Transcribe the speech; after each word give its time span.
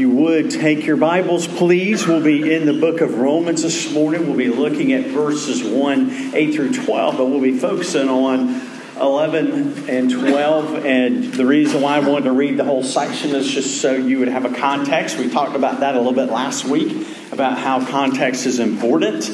you 0.00 0.08
would 0.08 0.50
take 0.50 0.86
your 0.86 0.96
Bibles, 0.96 1.46
please. 1.46 2.06
We'll 2.06 2.24
be 2.24 2.54
in 2.54 2.64
the 2.64 2.72
book 2.72 3.02
of 3.02 3.18
Romans 3.18 3.62
this 3.62 3.92
morning. 3.92 4.26
We'll 4.26 4.36
be 4.36 4.48
looking 4.48 4.94
at 4.94 5.08
verses 5.08 5.62
1, 5.62 6.34
8 6.34 6.54
through 6.54 6.72
12, 6.72 7.18
but 7.18 7.26
we'll 7.26 7.42
be 7.42 7.58
focusing 7.58 8.08
on 8.08 8.62
11 8.98 9.90
and 9.90 10.10
12. 10.10 10.86
And 10.86 11.24
the 11.34 11.44
reason 11.44 11.82
why 11.82 11.96
I 11.96 11.98
wanted 11.98 12.24
to 12.24 12.32
read 12.32 12.56
the 12.56 12.64
whole 12.64 12.82
section 12.82 13.34
is 13.34 13.46
just 13.46 13.82
so 13.82 13.92
you 13.92 14.20
would 14.20 14.28
have 14.28 14.46
a 14.46 14.54
context. 14.54 15.18
We 15.18 15.28
talked 15.28 15.54
about 15.54 15.80
that 15.80 15.94
a 15.94 15.98
little 15.98 16.14
bit 16.14 16.30
last 16.30 16.64
week, 16.64 17.06
about 17.30 17.58
how 17.58 17.84
context 17.84 18.46
is 18.46 18.58
important. 18.58 19.24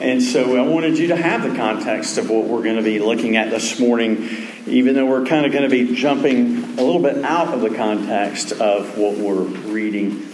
And 0.00 0.22
so 0.22 0.56
I 0.56 0.66
wanted 0.66 0.96
you 0.96 1.08
to 1.08 1.16
have 1.16 1.42
the 1.42 1.54
context 1.54 2.16
of 2.16 2.30
what 2.30 2.46
we're 2.46 2.62
going 2.62 2.76
to 2.76 2.82
be 2.82 3.00
looking 3.00 3.36
at 3.36 3.50
this 3.50 3.78
morning, 3.78 4.30
even 4.66 4.94
though 4.94 5.04
we're 5.04 5.26
kind 5.26 5.44
of 5.44 5.52
going 5.52 5.64
to 5.64 5.68
be 5.68 5.94
jumping 5.94 6.64
a 6.78 6.82
little 6.82 7.02
bit 7.02 7.22
out 7.22 7.48
of 7.48 7.60
the 7.60 7.68
context 7.68 8.52
of 8.52 8.96
what 8.96 9.18
we're 9.18 9.42
reading. 9.42 10.26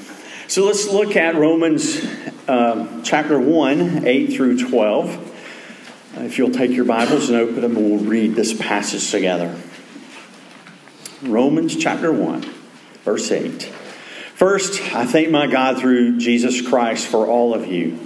So 0.46 0.66
let's 0.66 0.88
look 0.88 1.16
at 1.16 1.34
Romans 1.34 2.00
um, 2.46 3.02
chapter 3.02 3.40
1, 3.40 4.06
8 4.06 4.26
through 4.34 4.68
12. 4.68 5.32
If 6.18 6.38
you'll 6.38 6.52
take 6.52 6.70
your 6.70 6.84
Bibles 6.84 7.28
and 7.28 7.36
open 7.36 7.60
them, 7.60 7.74
we'll 7.74 7.98
read 7.98 8.36
this 8.36 8.54
passage 8.54 9.10
together. 9.10 9.60
Romans 11.22 11.74
chapter 11.74 12.12
1, 12.12 12.42
verse 13.02 13.32
8. 13.32 13.64
First, 13.64 14.80
I 14.94 15.06
thank 15.06 15.30
my 15.30 15.48
God 15.48 15.78
through 15.78 16.18
Jesus 16.18 16.64
Christ 16.64 17.08
for 17.08 17.26
all 17.26 17.52
of 17.52 17.66
you 17.66 18.05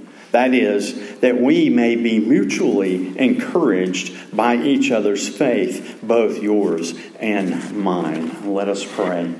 that 0.31 0.53
is, 0.53 1.19
that 1.19 1.39
we 1.39 1.69
may 1.69 1.95
be 1.95 2.19
mutually 2.19 3.17
encouraged 3.17 4.35
by 4.35 4.55
each 4.55 4.91
other's 4.91 5.27
faith, 5.27 5.99
both 6.01 6.41
yours 6.41 6.93
and 7.19 7.75
mine. 7.77 8.53
Let 8.53 8.69
us 8.69 8.85
pray. 8.85 9.33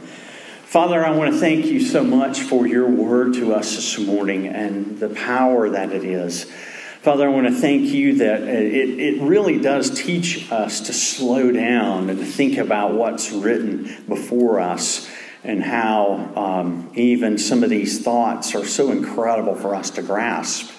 Father, 0.65 1.05
I 1.05 1.11
want 1.11 1.33
to 1.33 1.39
thank 1.39 1.65
you 1.65 1.81
so 1.81 2.03
much 2.03 2.41
for 2.41 2.65
your 2.65 2.87
word 2.87 3.33
to 3.35 3.53
us 3.53 3.75
this 3.75 3.99
morning 3.99 4.47
and 4.47 4.99
the 4.99 5.09
power 5.09 5.69
that 5.69 5.91
it 5.91 6.03
is. 6.03 6.45
Father, 7.01 7.27
I 7.27 7.29
want 7.29 7.47
to 7.47 7.53
thank 7.53 7.87
you 7.87 8.17
that 8.17 8.43
it, 8.43 8.99
it 8.99 9.21
really 9.21 9.59
does 9.59 9.89
teach 9.89 10.51
us 10.51 10.81
to 10.81 10.93
slow 10.93 11.51
down 11.51 12.09
and 12.09 12.19
to 12.19 12.25
think 12.25 12.57
about 12.57 12.93
what's 12.93 13.31
written 13.31 14.03
before 14.07 14.59
us 14.59 15.09
and 15.43 15.63
how 15.63 16.31
um, 16.35 16.91
even 16.95 17.37
some 17.37 17.63
of 17.63 17.69
these 17.69 18.03
thoughts 18.03 18.55
are 18.55 18.65
so 18.65 18.91
incredible 18.91 19.55
for 19.55 19.73
us 19.73 19.89
to 19.89 20.01
grasp. 20.01 20.71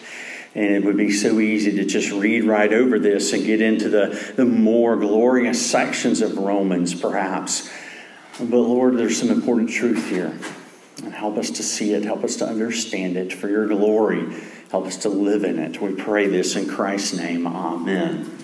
And 0.55 0.67
it 0.67 0.85
would 0.85 0.99
be 0.99 1.11
so 1.11 1.41
easy 1.41 1.77
to 1.77 1.85
just 1.85 2.11
read 2.11 2.45
right 2.45 2.73
over 2.73 2.99
this 2.99 3.33
and 3.33 3.45
get 3.45 3.63
into 3.63 3.89
the, 3.89 4.33
the 4.37 4.45
more 4.45 4.97
glorious 4.97 5.65
sections 5.65 6.21
of 6.21 6.37
Romans, 6.37 6.95
perhaps. 6.95 7.71
But 8.39 8.57
Lord, 8.57 8.99
there's 8.99 9.19
some 9.19 9.31
important 9.31 9.71
truth 9.71 10.11
here. 10.11 10.37
And 11.03 11.15
help 11.15 11.39
us 11.39 11.51
to 11.51 11.63
see 11.63 11.95
it, 11.95 12.05
help 12.05 12.23
us 12.23 12.37
to 12.37 12.47
understand 12.47 13.17
it 13.17 13.33
for 13.33 13.49
your 13.49 13.67
glory. 13.67 14.43
Help 14.71 14.87
us 14.87 14.99
to 14.99 15.09
live 15.09 15.45
in 15.45 15.59
it. 15.59 15.81
We 15.81 15.95
pray 15.95 16.29
this 16.29 16.55
in 16.55 16.69
Christ's 16.69 17.17
name. 17.17 17.47
Amen. 17.47 18.39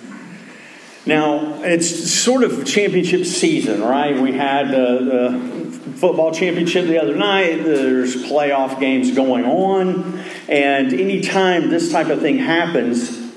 Now, 1.06 1.62
it's 1.62 1.89
sort 2.11 2.43
of 2.43 2.67
championship 2.67 3.25
season, 3.25 3.81
right? 3.81 4.19
We 4.20 4.33
had 4.33 4.75
uh, 4.75 4.98
the 5.05 5.81
football 5.97 6.32
championship 6.32 6.87
the 6.87 7.00
other 7.00 7.16
night. 7.16 7.65
There's 7.65 8.15
playoff 8.16 8.78
games 8.78 9.12
going 9.12 9.44
on. 9.44 10.18
And 10.48 10.94
anytime 10.94 11.69
this 11.69 11.92
type 11.92 12.09
of 12.09 12.20
thing 12.20 12.38
happens, 12.38 13.28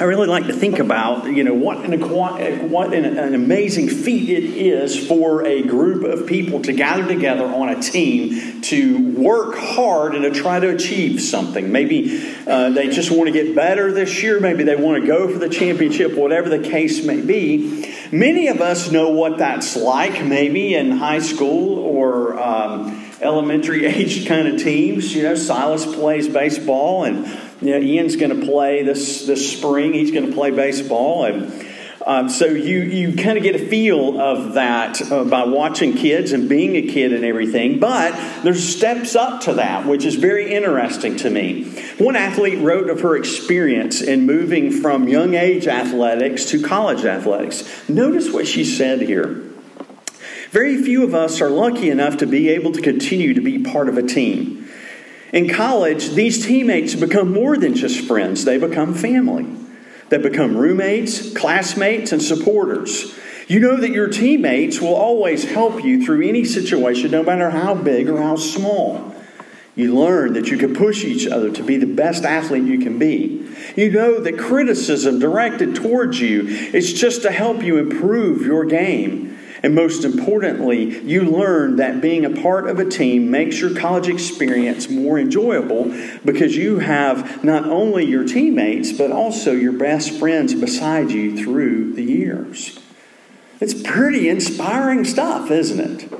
I 0.00 0.04
really 0.04 0.28
like 0.28 0.46
to 0.46 0.54
think 0.54 0.78
about, 0.78 1.26
you 1.26 1.44
know, 1.44 1.52
what 1.52 1.84
an, 1.84 2.70
what 2.70 2.94
an, 2.94 3.04
an, 3.04 3.34
amazing 3.34 3.88
feat 3.90 4.30
it 4.30 4.44
is 4.44 5.06
for 5.06 5.44
a 5.44 5.62
group 5.62 6.04
of 6.04 6.26
people 6.26 6.62
to 6.62 6.72
gather 6.72 7.06
together 7.06 7.44
on 7.44 7.68
a 7.68 7.82
team 7.82 8.62
to 8.62 9.12
work 9.12 9.58
hard 9.58 10.14
and 10.14 10.22
to 10.22 10.30
try 10.30 10.58
to 10.58 10.70
achieve 10.70 11.20
something. 11.20 11.70
Maybe 11.70 12.34
uh, 12.46 12.70
they 12.70 12.88
just 12.88 13.10
want 13.10 13.26
to 13.26 13.32
get 13.32 13.54
better 13.54 13.92
this 13.92 14.22
year. 14.22 14.40
Maybe 14.40 14.64
they 14.64 14.74
want 14.74 15.02
to 15.02 15.06
go 15.06 15.30
for 15.30 15.38
the 15.38 15.50
championship, 15.50 16.14
whatever 16.14 16.48
the 16.48 16.60
case 16.60 17.04
may 17.04 17.20
be. 17.20 17.94
Many 18.10 18.48
of 18.48 18.62
us 18.62 18.90
know 18.90 19.10
what 19.10 19.36
that's 19.36 19.76
like, 19.76 20.24
maybe 20.24 20.74
in 20.74 20.92
high 20.92 21.18
school 21.18 21.78
or 21.78 22.40
um, 22.40 22.99
elementary 23.22 23.86
age 23.86 24.26
kind 24.26 24.48
of 24.48 24.60
teams. 24.60 25.14
You 25.14 25.24
know, 25.24 25.34
Silas 25.34 25.86
plays 25.86 26.28
baseball 26.28 27.04
and 27.04 27.26
you 27.60 27.72
know, 27.72 27.78
Ian's 27.78 28.16
going 28.16 28.38
to 28.38 28.46
play 28.46 28.82
this 28.82 29.26
this 29.26 29.52
spring. 29.56 29.92
He's 29.92 30.10
going 30.10 30.26
to 30.26 30.32
play 30.32 30.50
baseball, 30.50 31.26
and 31.26 31.66
um, 32.06 32.30
so 32.30 32.46
you 32.46 32.80
you 32.80 33.16
kind 33.16 33.36
of 33.36 33.44
get 33.44 33.54
a 33.54 33.66
feel 33.66 34.18
of 34.18 34.54
that 34.54 35.00
uh, 35.12 35.24
by 35.24 35.44
watching 35.44 35.94
kids 35.94 36.32
and 36.32 36.48
being 36.48 36.76
a 36.76 36.82
kid 36.90 37.12
and 37.12 37.22
everything. 37.22 37.78
But 37.78 38.12
there's 38.42 38.66
steps 38.66 39.14
up 39.14 39.42
to 39.42 39.54
that, 39.54 39.86
which 39.86 40.06
is 40.06 40.14
very 40.14 40.54
interesting 40.54 41.16
to 41.18 41.28
me. 41.28 41.70
One 41.98 42.16
athlete 42.16 42.60
wrote 42.60 42.88
of 42.88 43.02
her 43.02 43.14
experience 43.14 44.00
in 44.00 44.24
moving 44.24 44.72
from 44.72 45.06
young 45.06 45.34
age 45.34 45.66
athletics 45.66 46.46
to 46.46 46.62
college 46.62 47.04
athletics. 47.04 47.88
Notice 47.90 48.32
what 48.32 48.46
she 48.46 48.64
said 48.64 49.02
here. 49.02 49.49
Very 50.50 50.82
few 50.82 51.04
of 51.04 51.14
us 51.14 51.40
are 51.40 51.48
lucky 51.48 51.90
enough 51.90 52.16
to 52.16 52.26
be 52.26 52.48
able 52.48 52.72
to 52.72 52.82
continue 52.82 53.34
to 53.34 53.40
be 53.40 53.60
part 53.60 53.88
of 53.88 53.96
a 53.96 54.02
team. 54.02 54.68
In 55.32 55.48
college, 55.48 56.10
these 56.10 56.44
teammates 56.44 56.96
become 56.96 57.32
more 57.32 57.56
than 57.56 57.76
just 57.76 58.04
friends, 58.04 58.44
they 58.44 58.58
become 58.58 58.92
family. 58.94 59.46
They 60.08 60.18
become 60.18 60.56
roommates, 60.56 61.32
classmates, 61.34 62.10
and 62.10 62.20
supporters. 62.20 63.14
You 63.46 63.60
know 63.60 63.76
that 63.76 63.90
your 63.90 64.08
teammates 64.08 64.80
will 64.80 64.96
always 64.96 65.44
help 65.44 65.84
you 65.84 66.04
through 66.04 66.28
any 66.28 66.44
situation, 66.44 67.12
no 67.12 67.22
matter 67.22 67.50
how 67.50 67.76
big 67.76 68.08
or 68.08 68.20
how 68.20 68.34
small. 68.34 69.14
You 69.76 69.96
learn 69.96 70.32
that 70.32 70.50
you 70.50 70.58
can 70.58 70.74
push 70.74 71.04
each 71.04 71.28
other 71.28 71.50
to 71.52 71.62
be 71.62 71.76
the 71.76 71.86
best 71.86 72.24
athlete 72.24 72.64
you 72.64 72.80
can 72.80 72.98
be. 72.98 73.48
You 73.76 73.92
know 73.92 74.20
that 74.20 74.36
criticism 74.36 75.20
directed 75.20 75.76
towards 75.76 76.20
you 76.20 76.48
is 76.48 76.92
just 76.92 77.22
to 77.22 77.30
help 77.30 77.62
you 77.62 77.78
improve 77.78 78.42
your 78.42 78.64
game. 78.64 79.29
And 79.62 79.74
most 79.74 80.04
importantly, 80.04 81.00
you 81.00 81.22
learn 81.22 81.76
that 81.76 82.00
being 82.00 82.24
a 82.24 82.30
part 82.30 82.68
of 82.68 82.78
a 82.78 82.84
team 82.84 83.30
makes 83.30 83.60
your 83.60 83.74
college 83.74 84.08
experience 84.08 84.88
more 84.88 85.18
enjoyable 85.18 85.94
because 86.24 86.56
you 86.56 86.78
have 86.78 87.44
not 87.44 87.64
only 87.64 88.06
your 88.06 88.24
teammates, 88.24 88.92
but 88.92 89.10
also 89.10 89.52
your 89.52 89.72
best 89.72 90.18
friends 90.18 90.54
beside 90.54 91.10
you 91.10 91.36
through 91.36 91.92
the 91.92 92.02
years. 92.02 92.78
It's 93.60 93.74
pretty 93.74 94.30
inspiring 94.30 95.04
stuff, 95.04 95.50
isn't 95.50 95.80
it? 95.80 96.19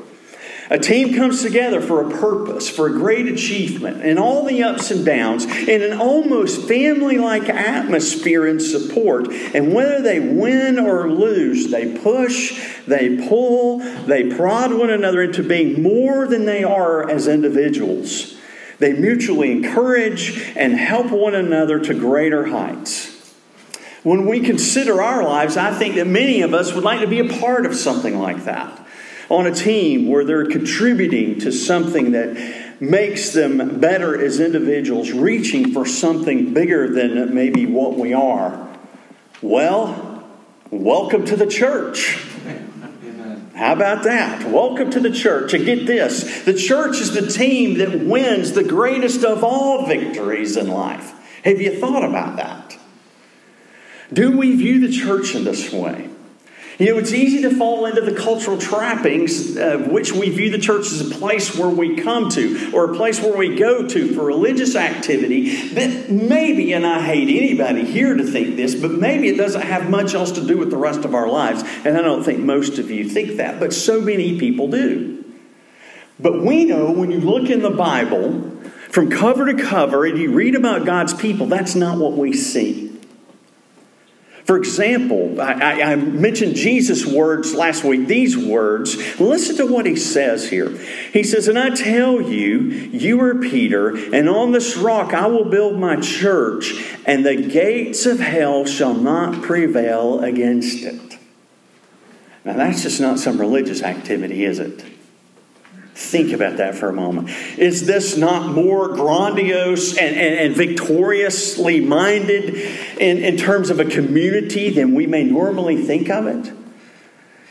A 0.73 0.79
team 0.79 1.15
comes 1.15 1.43
together 1.43 1.81
for 1.81 2.01
a 2.01 2.11
purpose, 2.11 2.71
for 2.71 2.87
a 2.87 2.93
great 2.93 3.27
achievement, 3.27 4.03
and 4.03 4.21
all 4.21 4.45
the 4.45 4.63
ups 4.63 4.93
and 4.93 5.05
downs, 5.05 5.45
in 5.45 5.83
an 5.83 5.99
almost 5.99 6.69
family 6.69 7.19
like 7.19 7.49
atmosphere 7.49 8.47
and 8.47 8.63
support. 8.63 9.33
And 9.53 9.75
whether 9.75 10.01
they 10.01 10.21
win 10.21 10.79
or 10.79 11.11
lose, 11.11 11.73
they 11.73 11.99
push, 11.99 12.85
they 12.87 13.29
pull, 13.29 13.81
they 14.07 14.33
prod 14.33 14.73
one 14.73 14.91
another 14.91 15.23
into 15.23 15.43
being 15.43 15.83
more 15.83 16.29
than 16.29 16.47
they 16.47 16.63
are 16.63 17.11
as 17.11 17.27
individuals. 17.27 18.37
They 18.79 18.93
mutually 18.93 19.51
encourage 19.51 20.55
and 20.55 20.75
help 20.75 21.11
one 21.11 21.35
another 21.35 21.81
to 21.81 21.95
greater 21.95 22.47
heights. 22.47 23.09
When 24.05 24.25
we 24.25 24.39
consider 24.39 25.03
our 25.03 25.25
lives, 25.25 25.57
I 25.57 25.77
think 25.77 25.97
that 25.97 26.07
many 26.07 26.43
of 26.43 26.55
us 26.55 26.73
would 26.73 26.85
like 26.85 27.01
to 27.01 27.09
be 27.09 27.19
a 27.19 27.41
part 27.41 27.67
of 27.67 27.75
something 27.75 28.17
like 28.17 28.45
that 28.45 28.87
on 29.31 29.47
a 29.47 29.55
team 29.55 30.09
where 30.09 30.25
they're 30.25 30.47
contributing 30.47 31.39
to 31.41 31.53
something 31.53 32.13
that 32.13 32.81
makes 32.81 33.33
them 33.33 33.79
better 33.81 34.21
as 34.21 34.41
individuals, 34.41 35.13
reaching 35.13 35.73
for 35.73 35.87
something 35.87 36.53
bigger 36.53 36.93
than 36.93 37.35
maybe 37.35 37.65
what 37.65 37.97
we 37.97 38.13
are. 38.13 38.69
Well, 39.41 40.25
welcome 40.71 41.25
to 41.27 41.37
the 41.37 41.47
church. 41.47 42.19
How 43.55 43.75
about 43.75 44.05
that? 44.05 44.51
Welcome 44.51 44.91
to 44.93 45.01
the 45.01 45.11
church. 45.11 45.55
And 45.55 45.65
get 45.65 45.87
this 45.87 46.45
the 46.45 46.55
church 46.55 46.99
is 47.01 47.13
the 47.13 47.27
team 47.27 47.79
that 47.79 48.01
wins 48.01 48.53
the 48.53 48.65
greatest 48.65 49.23
of 49.23 49.45
all 49.45 49.87
victories 49.87 50.57
in 50.57 50.69
life. 50.69 51.13
Have 51.45 51.61
you 51.61 51.79
thought 51.79 52.03
about 52.03 52.37
that? 52.37 52.79
Do 54.13 54.37
we 54.37 54.57
view 54.57 54.81
the 54.81 54.93
church 54.93 55.35
in 55.35 55.45
this 55.45 55.73
way? 55.73 56.10
You 56.81 56.95
know, 56.95 56.99
it's 56.99 57.13
easy 57.13 57.43
to 57.43 57.55
fall 57.55 57.85
into 57.85 58.01
the 58.01 58.15
cultural 58.15 58.57
trappings 58.57 59.59
of 59.59 59.89
which 59.89 60.13
we 60.13 60.31
view 60.31 60.51
the 60.51 60.59
church 60.59 60.87
as 60.87 61.11
a 61.11 61.15
place 61.15 61.55
where 61.55 61.69
we 61.69 61.97
come 61.97 62.31
to 62.31 62.71
or 62.73 62.91
a 62.91 62.97
place 62.97 63.21
where 63.21 63.37
we 63.37 63.55
go 63.55 63.87
to 63.87 64.15
for 64.15 64.25
religious 64.25 64.75
activity 64.75 65.75
that 65.75 66.09
maybe, 66.09 66.73
and 66.73 66.87
I 66.87 67.03
hate 67.03 67.29
anybody 67.29 67.85
here 67.85 68.15
to 68.15 68.25
think 68.25 68.57
this, 68.57 68.75
but 68.75 68.93
maybe 68.93 69.29
it 69.29 69.37
doesn't 69.37 69.61
have 69.61 69.91
much 69.91 70.15
else 70.15 70.33
to 70.33 70.47
do 70.47 70.57
with 70.57 70.71
the 70.71 70.79
rest 70.79 71.05
of 71.05 71.15
our 71.15 71.29
lives. 71.29 71.63
And 71.85 71.99
I 71.99 72.01
don't 72.01 72.25
think 72.25 72.39
most 72.39 72.79
of 72.79 72.91
you 72.91 73.07
think 73.07 73.37
that, 73.37 73.61
but 73.61 73.75
so 73.75 74.01
many 74.01 74.39
people 74.39 74.69
do. 74.69 75.23
But 76.19 76.43
we 76.43 76.65
know 76.65 76.93
when 76.93 77.11
you 77.11 77.21
look 77.21 77.51
in 77.51 77.61
the 77.61 77.69
Bible, 77.69 78.57
from 78.89 79.11
cover 79.11 79.53
to 79.53 79.63
cover, 79.63 80.07
and 80.07 80.17
you 80.17 80.33
read 80.33 80.55
about 80.55 80.87
God's 80.87 81.13
people, 81.13 81.45
that's 81.45 81.75
not 81.75 81.99
what 81.99 82.13
we 82.13 82.33
see. 82.33 82.90
For 84.51 84.57
example, 84.57 85.41
I, 85.41 85.81
I, 85.81 85.95
mentioned 85.95 86.57
Jesus' 86.57 87.07
words 87.07 87.55
last 87.55 87.85
week, 87.85 88.09
these 88.09 88.37
words. 88.37 88.97
Listen 89.21 89.57
to 89.59 89.67
what 89.73 89.87
he 89.87 89.95
says 89.95 90.51
here. 90.51 90.77
He 91.13 91.23
says, 91.23 91.47
And 91.47 91.57
I 91.57 91.71
tell 91.71 92.21
you, 92.21 92.59
you 92.59 93.21
are 93.21 93.37
Peter, 93.37 93.91
and 94.13 94.29
on 94.29 94.51
this 94.51 94.77
rock 94.77 95.15
I 95.15 95.29
will 95.29 95.45
build 95.45 95.79
my 95.79 96.01
church, 96.01 96.85
and 97.07 97.25
the 97.25 97.37
gates 97.37 98.07
of 98.07 98.19
hell 98.19 98.65
shall 98.65 98.93
not 98.93 99.41
prevail 99.41 100.19
against 100.19 100.83
it. 100.83 101.17
Now, 102.45 102.55
that's 102.55 102.83
just 102.83 103.01
not 103.01 103.21
some 103.21 103.39
religious 103.39 103.85
activity, 103.85 104.45
is 104.45 104.59
it? 104.59 104.85
Think 106.01 106.33
about 106.33 106.57
that 106.57 106.75
for 106.77 106.89
a 106.89 106.95
moment. 106.95 107.29
Is 107.59 107.87
this 107.87 108.17
not 108.17 108.51
more 108.53 108.89
grandiose 108.89 109.97
and, 109.99 110.17
and, 110.17 110.35
and 110.35 110.57
victoriously 110.57 111.81
minded 111.81 112.55
in, 112.99 113.19
in 113.19 113.37
terms 113.37 113.69
of 113.69 113.79
a 113.81 113.85
community 113.85 114.71
than 114.71 114.95
we 114.95 115.07
may 115.07 115.25
normally 115.25 115.77
think 115.83 116.09
of 116.09 116.27
it? 116.27 116.53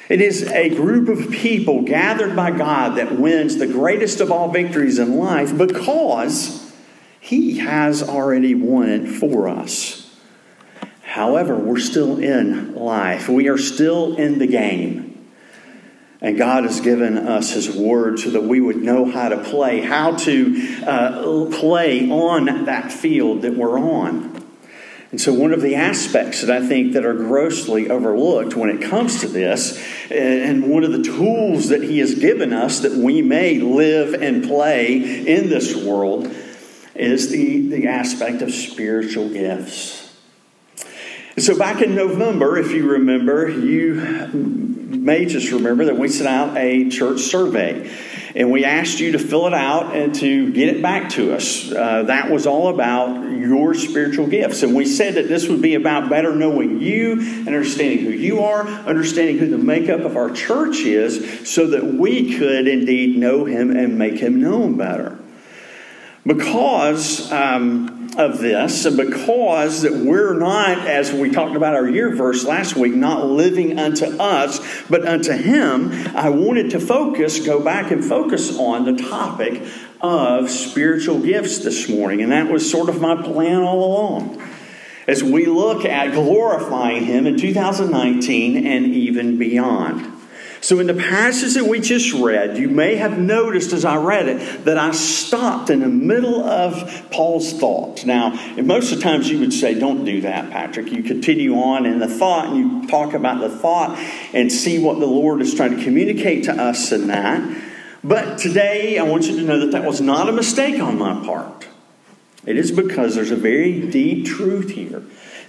It 0.10 0.20
is 0.20 0.44
a 0.52 0.70
group 0.70 1.10
of 1.10 1.32
people 1.32 1.84
gathered 1.84 2.36
by 2.36 2.50
God 2.50 2.98
that 2.98 3.20
wins 3.20 3.58
the 3.58 3.68
greatest 3.68 4.20
of 4.20 4.32
all 4.32 4.52
victories 4.52 4.98
in 4.98 5.20
life 5.20 5.56
because 5.56 6.74
He 7.20 7.60
has 7.60 8.02
already 8.02 8.56
won 8.56 8.90
it 8.90 9.08
for 9.08 9.48
us. 9.48 10.12
However, 11.04 11.56
we're 11.56 11.80
still 11.80 12.18
in 12.18 12.74
life, 12.74 13.30
we 13.30 13.48
are 13.48 13.60
still 13.60 14.16
in 14.16 14.40
the 14.40 14.48
game. 14.48 15.09
And 16.22 16.38
God 16.38 16.66
has 16.66 16.82
given 16.82 17.18
us 17.18 17.52
His 17.52 17.74
Word 17.74 18.20
so 18.20 18.32
that 18.32 18.44
we 18.44 18.60
would 18.60 18.78
know 18.78 19.10
how 19.10 19.30
to 19.30 19.38
play, 19.42 19.80
how 19.80 20.16
to 20.18 20.84
uh, 20.86 21.50
play 21.58 22.10
on 22.10 22.66
that 22.66 22.92
field 22.92 23.44
that 23.44 23.56
we're 23.56 23.80
on. 23.80 24.36
And 25.12 25.20
so, 25.20 25.34
one 25.34 25.54
of 25.54 25.62
the 25.62 25.76
aspects 25.76 26.42
that 26.42 26.52
I 26.52 26.66
think 26.66 26.94
that 26.94 27.06
are 27.06 27.16
grossly 27.16 27.90
overlooked 27.90 28.56
when 28.56 28.70
it 28.70 28.82
comes 28.82 29.22
to 29.22 29.28
this, 29.28 29.82
and 30.12 30.70
one 30.70 30.84
of 30.84 30.92
the 30.92 31.02
tools 31.02 31.70
that 31.70 31.82
He 31.82 32.00
has 32.00 32.16
given 32.16 32.54
us 32.54 32.82
that 32.82 32.92
we 32.92 33.22
may 33.22 33.60
live 33.60 34.14
and 34.22 34.44
play 34.44 35.26
in 35.26 35.50
this 35.50 35.76
world, 35.76 36.32
is 36.94 37.32
the, 37.32 37.70
the 37.70 37.88
aspect 37.88 38.42
of 38.42 38.52
spiritual 38.52 39.30
gifts. 39.30 40.16
So, 41.38 41.58
back 41.58 41.82
in 41.82 41.96
November, 41.96 42.58
if 42.58 42.72
you 42.72 42.92
remember, 42.92 43.50
you 43.50 44.79
may 44.90 45.26
just 45.26 45.52
remember 45.52 45.86
that 45.86 45.98
we 45.98 46.10
sent 46.10 46.28
out 46.28 46.58
a 46.58 46.90
church 46.90 47.22
survey 47.22 47.90
and 48.36 48.52
we 48.52 48.64
asked 48.64 49.00
you 49.00 49.14
to 49.14 49.20
fill 49.20 49.48
it 49.48 49.54
out 49.54 49.96
and 49.96 50.14
to 50.16 50.52
get 50.54 50.70
it 50.70 50.82
back 50.82 51.10
to 51.12 51.34
us. 51.34 51.72
Uh, 51.72 52.04
that 52.04 52.30
was 52.30 52.46
all 52.46 52.70
about 52.70 53.32
your 53.32 53.74
spiritual 53.74 54.28
gifts. 54.28 54.64
And 54.64 54.76
we 54.76 54.86
said 54.86 55.16
that 55.16 55.28
this 55.28 55.48
would 55.48 55.62
be 55.62 55.76
about 55.76 56.10
better 56.10 56.36
knowing 56.36 56.82
you 56.82 57.14
and 57.14 57.48
understanding 57.48 58.00
who 58.00 58.12
you 58.12 58.42
are, 58.42 58.68
understanding 58.68 59.40
who 59.40 59.50
the 59.50 59.58
makeup 59.58 60.02
of 60.02 60.16
our 60.16 60.32
church 60.32 60.80
is, 60.80 61.50
so 61.50 61.68
that 61.68 61.84
we 61.84 62.38
could 62.38 62.68
indeed 62.68 63.18
know 63.18 63.46
him 63.46 63.76
and 63.76 63.98
make 63.98 64.20
him 64.20 64.42
known 64.42 64.78
better. 64.78 65.18
Because. 66.26 67.32
Um, 67.32 67.99
of 68.18 68.40
this, 68.40 68.88
because 68.90 69.84
that 69.84 69.94
we're 69.94 70.34
not, 70.34 70.80
as 70.80 71.12
we 71.12 71.30
talked 71.30 71.56
about 71.56 71.76
our 71.76 71.88
year 71.88 72.16
verse 72.16 72.46
last 72.46 72.76
week, 72.76 72.94
not 72.94 73.26
living 73.26 73.80
unto 73.80 74.06
us, 74.06 74.60
but 74.90 75.08
unto 75.08 75.34
Him, 75.34 75.92
I 76.16 76.30
wanted 76.30 76.72
to 76.72 76.80
focus, 76.80 77.46
go 77.46 77.60
back 77.64 77.92
and 77.92 78.04
focus 78.04 78.58
on 78.58 78.86
the 78.86 79.02
topic 79.02 79.64
of 80.02 80.50
spiritual 80.50 81.20
gifts 81.20 81.60
this 81.60 81.88
morning. 81.90 82.22
And 82.22 82.32
that 82.32 82.52
was 82.52 82.70
sort 82.70 82.90
of 82.90 83.00
my 83.02 83.22
plan 83.22 83.62
all 83.62 83.84
along. 83.84 84.42
As 85.08 85.24
we 85.24 85.46
look 85.46 85.86
at 85.86 86.14
glorifying 86.14 87.06
Him 87.06 87.26
in 87.26 87.38
2019 87.38 88.66
and 88.66 88.86
even 88.86 89.38
beyond. 89.38 90.19
So, 90.62 90.80
in 90.80 90.88
the 90.88 90.94
passage 90.94 91.54
that 91.54 91.66
we 91.66 91.80
just 91.80 92.14
read, 92.14 92.58
you 92.58 92.68
may 92.68 92.96
have 92.96 93.18
noticed 93.18 93.72
as 93.72 93.86
I 93.86 93.96
read 93.96 94.28
it 94.28 94.66
that 94.66 94.78
I 94.78 94.92
stopped 94.92 95.70
in 95.70 95.80
the 95.80 95.88
middle 95.88 96.44
of 96.44 97.08
Paul's 97.12 97.54
thought. 97.54 98.06
Now, 98.06 98.32
most 98.58 98.92
of 98.92 98.98
the 98.98 99.04
times 99.04 99.30
you 99.30 99.40
would 99.40 99.54
say, 99.54 99.74
Don't 99.74 100.04
do 100.04 100.22
that, 100.22 100.52
Patrick. 100.52 100.92
You 100.92 101.02
continue 101.02 101.56
on 101.56 101.86
in 101.86 102.00
the 102.00 102.08
thought 102.08 102.48
and 102.48 102.58
you 102.58 102.88
talk 102.88 103.14
about 103.14 103.40
the 103.40 103.50
thought 103.50 103.98
and 104.34 104.52
see 104.52 104.80
what 104.80 105.00
the 105.00 105.08
Lord 105.08 105.42
is 105.42 105.54
trying 105.54 105.78
to 105.78 105.84
communicate 105.84 106.44
to 106.46 106.54
us 106.54 106.92
in 106.92 107.08
that. 107.08 107.42
But 108.04 108.38
today, 108.38 108.98
I 108.98 109.04
want 109.04 109.28
you 109.28 109.38
to 109.38 109.44
know 109.44 109.60
that 109.60 109.72
that 109.72 109.86
was 109.86 110.02
not 110.02 110.28
a 110.28 110.32
mistake 110.34 110.82
on 110.82 110.98
my 110.98 111.24
part. 111.26 111.68
It 112.46 112.58
is 112.58 112.72
because 112.72 113.16
there's 113.16 113.32
a 113.32 113.36
very 113.36 113.88
deep 113.90 114.26
truth 114.26 114.72
here 114.72 115.04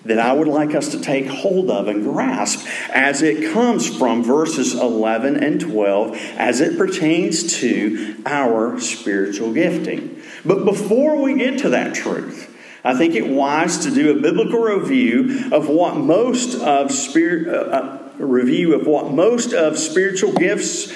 that 0.05 0.19
I 0.19 0.33
would 0.33 0.49
like 0.49 0.75
us 0.75 0.91
to 0.91 1.01
take 1.01 1.27
hold 1.27 1.71
of 1.71 1.89
and 1.89 2.03
grasp 2.03 2.67
as 2.91 3.23
it 3.23 3.53
comes 3.53 3.99
from 3.99 4.23
verses 4.23 4.75
11 4.75 5.43
and 5.43 5.61
12 5.61 6.17
as 6.37 6.61
it 6.61 6.79
pertains 6.79 7.59
to 7.59 8.17
our 8.25 8.81
spiritual 8.81 9.53
gifting. 9.53 10.23
But 10.45 10.65
before 10.65 11.21
we 11.21 11.35
get 11.35 11.59
to 11.61 11.71
that 11.71 11.95
truth, 11.95 12.47
I 12.83 12.95
think 12.97 13.15
it 13.15 13.27
wise 13.27 13.79
to 13.79 13.91
do 13.91 14.17
a 14.17 14.21
biblical 14.21 14.61
review 14.61 15.51
of 15.53 15.69
what 15.69 15.97
most 15.97 16.59
of 16.61 16.91
spirit 16.93 17.49
uh, 17.49 17.61
uh, 17.61 17.99
review 18.17 18.75
of 18.75 18.87
what 18.87 19.13
most 19.13 19.53
of 19.53 19.79
spiritual 19.79 20.33
gifts 20.33 20.93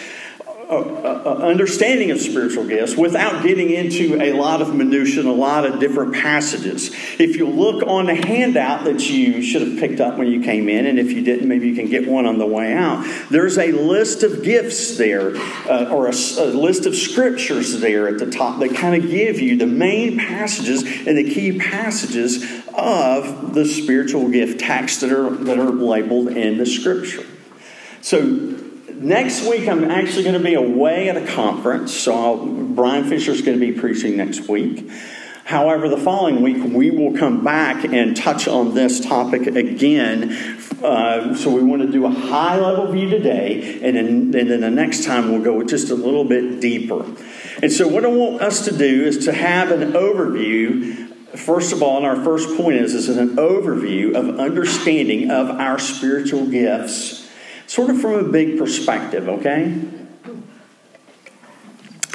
understanding 0.71 2.11
of 2.11 2.21
spiritual 2.21 2.67
gifts 2.67 2.97
without 2.97 3.43
getting 3.43 3.71
into 3.71 4.21
a 4.21 4.33
lot 4.33 4.63
of 4.63 4.75
minutiae 4.75 5.21
and 5.21 5.29
a 5.29 5.33
lot 5.33 5.67
of 5.67 5.81
different 5.81 6.15
passages. 6.15 6.91
If 7.19 7.37
you 7.37 7.49
look 7.49 7.87
on 7.87 8.07
the 8.07 8.15
handout 8.15 8.85
that 8.85 9.09
you 9.09 9.43
should 9.43 9.63
have 9.63 9.79
picked 9.79 10.01
up 10.01 10.17
when 10.19 10.29
you 10.29 10.43
came 10.43 10.69
in, 10.69 10.87
and 10.87 10.99
if 10.99 11.11
you 11.13 11.23
didn't, 11.23 11.49
maybe 11.49 11.69
you 11.69 11.75
can 11.75 11.89
get 11.89 12.09
one 12.09 12.27
on 12.27 12.39
the 12.39 12.47
way 12.47 12.73
out, 12.73 13.05
there's 13.31 13.59
a 13.59 13.73
list 13.73 14.23
of 14.23 14.43
gifts 14.43 14.97
there, 14.97 15.37
uh, 15.37 15.91
or 15.91 16.07
a, 16.07 16.15
a 16.39 16.47
list 16.47 16.87
of 16.87 16.95
scriptures 16.95 17.81
there 17.81 18.09
at 18.09 18.19
the 18.19 18.31
top 18.31 18.61
that 18.61 18.75
kind 18.75 19.03
of 19.03 19.11
give 19.11 19.41
you 19.41 19.57
the 19.57 19.67
main 19.67 20.19
passages 20.19 20.83
and 20.83 21.19
the 21.19 21.35
key 21.35 21.59
passages 21.59 22.43
of 22.77 23.55
the 23.55 23.65
spiritual 23.65 24.29
gift 24.29 24.61
texts 24.61 25.01
that 25.01 25.13
are, 25.13 25.31
that 25.31 25.59
are 25.59 25.71
labeled 25.71 26.29
in 26.29 26.59
the 26.59 26.67
scripture. 26.67 27.25
So 28.01 28.59
next 29.05 29.47
week, 29.47 29.69
I'm 29.69 29.91
actually 29.91 30.25
going 30.25 30.39
to 30.39 30.45
be 30.45 30.55
away 30.55 31.09
at 31.09 31.17
a 31.17 31.27
conference, 31.27 31.95
so 31.95 32.15
I'll, 32.15 32.47
Brian 32.47 33.05
Fisher 33.05 33.33
is 33.33 33.43
going 33.43 33.59
to 33.59 33.73
be 33.73 33.79
preaching 33.79 34.17
next 34.17 34.49
week. 34.49 34.91
However, 35.45 35.91
the 35.91 35.99
following 35.99 36.41
week, 36.41 36.65
we 36.65 36.91
will 36.91 37.17
come 37.17 37.45
back 37.45 37.85
and 37.85 38.17
touch 38.17 38.49
on 38.49 38.75
this 38.75 39.01
topic 39.01 39.47
again. 39.47 40.33
Uh, 40.83 41.35
so, 41.35 41.51
we 41.51 41.63
want 41.63 41.83
to 41.83 41.93
do 41.93 42.07
a 42.07 42.11
high 42.11 42.59
level 42.59 42.91
view 42.91 43.11
today, 43.11 43.81
and 43.83 43.97
then, 43.97 44.07
and 44.07 44.51
then 44.51 44.61
the 44.61 44.71
next 44.71 45.05
time 45.05 45.31
we'll 45.31 45.43
go 45.43 45.63
just 45.63 45.91
a 45.91 45.95
little 45.95 46.25
bit 46.25 46.61
deeper. 46.61 47.05
And 47.63 47.71
so, 47.71 47.87
what 47.87 48.05
I 48.05 48.09
want 48.09 48.41
us 48.41 48.65
to 48.65 48.77
do 48.77 49.05
is 49.05 49.27
to 49.27 49.33
have 49.33 49.71
an 49.71 49.93
overview 49.93 51.03
First 51.35 51.73
of 51.73 51.83
all, 51.83 51.97
and 51.97 52.07
our 52.07 52.23
first 52.23 52.57
point 52.57 52.77
is, 52.77 52.93
this 52.93 53.09
is 53.09 53.17
an 53.17 53.35
overview 53.35 54.15
of 54.15 54.39
understanding 54.39 55.33
of 55.33 55.51
our 55.51 55.81
spiritual 55.81 56.47
gifts 56.47 57.24
sort 57.75 57.91
of 57.91 58.01
from 58.01 58.13
a 58.13 58.23
big 58.23 58.57
perspective, 58.57 59.29
okay? 59.29 59.77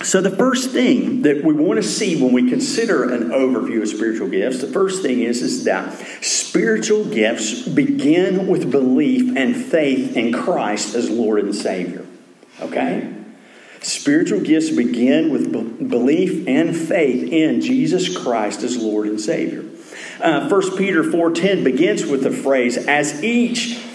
So, 0.03 0.21
the 0.21 0.31
first 0.31 0.71
thing 0.71 1.23
that 1.23 1.43
we 1.43 1.53
want 1.53 1.75
to 1.75 1.83
see 1.83 2.21
when 2.21 2.31
we 2.31 2.49
consider 2.49 3.03
an 3.13 3.31
overview 3.31 3.81
of 3.81 3.89
spiritual 3.89 4.29
gifts, 4.29 4.61
the 4.61 4.67
first 4.67 5.01
thing 5.01 5.19
is, 5.19 5.41
is 5.41 5.65
that 5.65 5.93
spiritual 6.23 7.03
gifts 7.03 7.67
begin 7.67 8.47
with 8.47 8.71
belief 8.71 9.35
and 9.35 9.53
faith 9.53 10.15
in 10.15 10.31
Christ 10.31 10.95
as 10.95 11.09
Lord 11.09 11.43
and 11.43 11.53
Savior. 11.53 12.05
Okay? 12.61 13.13
Spiritual 13.81 14.39
gifts 14.39 14.69
begin 14.69 15.29
with 15.29 15.51
be- 15.51 15.85
belief 15.85 16.47
and 16.47 16.73
faith 16.73 17.29
in 17.33 17.59
Jesus 17.59 18.17
Christ 18.17 18.63
as 18.63 18.77
Lord 18.77 19.07
and 19.07 19.19
Savior. 19.19 19.65
Uh, 20.21 20.47
1 20.47 20.77
Peter 20.77 21.03
4.10 21.03 21.65
begins 21.65 22.05
with 22.05 22.23
the 22.23 22.31
phrase, 22.31 22.77
as 22.77 23.21
each 23.21 23.88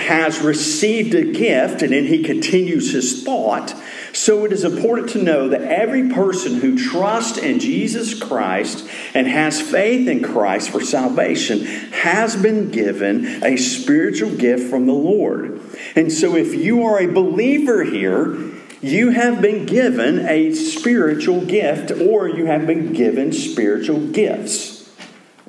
has 0.00 0.40
received 0.40 1.14
a 1.14 1.32
gift, 1.32 1.82
and 1.82 1.92
then 1.92 2.06
he 2.06 2.22
continues 2.22 2.92
his 2.92 3.22
thought. 3.22 3.74
So 4.12 4.44
it 4.44 4.52
is 4.52 4.64
important 4.64 5.10
to 5.10 5.22
know 5.22 5.48
that 5.48 5.62
every 5.62 6.08
person 6.08 6.56
who 6.56 6.76
trusts 6.76 7.38
in 7.38 7.60
Jesus 7.60 8.20
Christ 8.20 8.88
and 9.14 9.26
has 9.26 9.60
faith 9.60 10.08
in 10.08 10.22
Christ 10.22 10.70
for 10.70 10.80
salvation 10.80 11.64
has 11.92 12.34
been 12.34 12.70
given 12.70 13.44
a 13.44 13.56
spiritual 13.56 14.34
gift 14.34 14.68
from 14.68 14.86
the 14.86 14.92
Lord. 14.92 15.60
And 15.94 16.12
so 16.12 16.34
if 16.34 16.54
you 16.54 16.82
are 16.84 17.00
a 17.00 17.12
believer 17.12 17.84
here, 17.84 18.36
you 18.82 19.10
have 19.10 19.40
been 19.40 19.66
given 19.66 20.26
a 20.26 20.54
spiritual 20.54 21.44
gift 21.44 21.92
or 21.92 22.28
you 22.28 22.46
have 22.46 22.66
been 22.66 22.92
given 22.92 23.32
spiritual 23.32 24.08
gifts. 24.08 24.90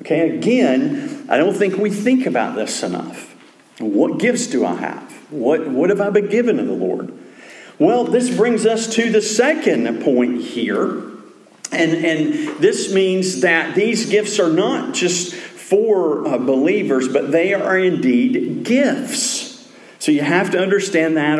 Okay, 0.00 0.36
again, 0.36 1.26
I 1.28 1.36
don't 1.36 1.54
think 1.54 1.76
we 1.76 1.90
think 1.90 2.26
about 2.26 2.54
this 2.54 2.82
enough. 2.82 3.31
What 3.82 4.18
gifts 4.18 4.46
do 4.46 4.64
I 4.64 4.74
have? 4.74 5.12
What, 5.30 5.68
what 5.68 5.90
have 5.90 6.00
I 6.00 6.10
been 6.10 6.28
given 6.28 6.58
of 6.58 6.66
the 6.66 6.72
Lord? 6.72 7.12
Well, 7.78 8.04
this 8.04 8.34
brings 8.34 8.64
us 8.66 8.94
to 8.94 9.10
the 9.10 9.22
second 9.22 10.02
point 10.02 10.42
here. 10.42 11.02
And, 11.72 11.92
and 12.04 12.58
this 12.58 12.92
means 12.92 13.40
that 13.40 13.74
these 13.74 14.08
gifts 14.08 14.38
are 14.38 14.52
not 14.52 14.94
just 14.94 15.34
for 15.34 16.28
uh, 16.28 16.38
believers, 16.38 17.08
but 17.08 17.32
they 17.32 17.54
are 17.54 17.78
indeed 17.78 18.64
gifts. 18.64 19.66
So 19.98 20.12
you 20.12 20.20
have 20.20 20.50
to 20.50 20.58
understand 20.58 21.16
that 21.16 21.38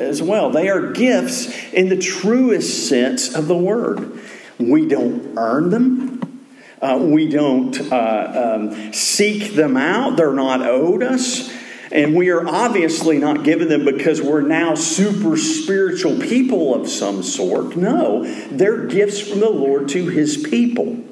as 0.00 0.22
well. 0.22 0.50
They 0.50 0.68
are 0.70 0.92
gifts 0.92 1.52
in 1.72 1.88
the 1.88 1.98
truest 1.98 2.88
sense 2.88 3.34
of 3.34 3.48
the 3.48 3.56
word. 3.56 4.18
We 4.58 4.86
don't 4.86 5.36
earn 5.36 5.70
them. 5.70 6.46
Uh, 6.80 6.98
we 7.00 7.28
don't 7.28 7.78
uh, 7.92 8.58
um, 8.72 8.92
seek 8.94 9.54
them 9.54 9.76
out. 9.76 10.16
They're 10.16 10.32
not 10.32 10.62
owed 10.62 11.02
us. 11.02 11.52
And 11.92 12.14
we 12.14 12.30
are 12.30 12.46
obviously 12.46 13.18
not 13.18 13.42
given 13.42 13.68
them 13.68 13.84
because 13.84 14.22
we're 14.22 14.42
now 14.42 14.74
super 14.76 15.36
spiritual 15.36 16.20
people 16.20 16.74
of 16.74 16.88
some 16.88 17.22
sort. 17.22 17.76
No, 17.76 18.24
they're 18.50 18.86
gifts 18.86 19.20
from 19.20 19.40
the 19.40 19.50
Lord 19.50 19.88
to 19.88 20.06
his 20.08 20.36
people. 20.36 21.04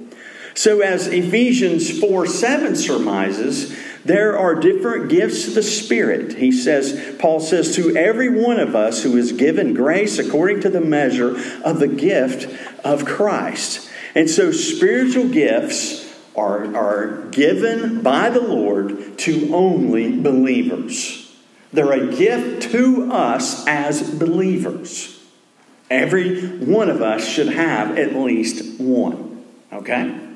So, 0.54 0.80
as 0.80 1.06
Ephesians 1.08 1.99
4 1.99 2.26
7 2.26 2.76
surmises, 2.76 3.76
there 4.04 4.38
are 4.38 4.54
different 4.54 5.11
gifts 5.11 5.47
of 5.49 5.54
the 5.54 5.62
Spirit. 5.62 6.38
He 6.38 6.50
says, 6.50 7.16
Paul 7.18 7.40
says, 7.40 7.75
to 7.76 7.97
every 7.97 8.28
one 8.28 8.58
of 8.58 8.75
us 8.75 9.02
who 9.02 9.16
is 9.16 9.32
given 9.32 9.75
grace 9.75 10.18
according 10.18 10.61
to 10.61 10.70
the 10.70 10.80
measure 10.80 11.37
of 11.64 11.78
the 11.78 11.88
gift 11.88 12.49
of 12.85 13.04
Christ. 13.04 13.88
And 14.14 14.30
so, 14.30 14.50
spiritual 14.52 15.28
gifts 15.28 16.07
are, 16.38 16.76
are 16.76 17.28
given 17.30 18.02
by 18.02 18.30
the 18.30 18.40
Lord 18.40 19.18
to 19.18 19.54
only 19.54 20.21
believers. 20.21 21.37
They're 21.73 21.92
a 21.92 22.14
gift 22.14 22.71
to 22.73 23.12
us 23.12 23.66
as 23.66 24.11
believers. 24.14 25.21
Every 25.90 26.47
one 26.47 26.90
of 26.90 27.02
us 27.02 27.26
should 27.26 27.49
have 27.49 27.99
at 27.99 28.14
least 28.14 28.80
one. 28.80 29.45
Okay? 29.73 30.28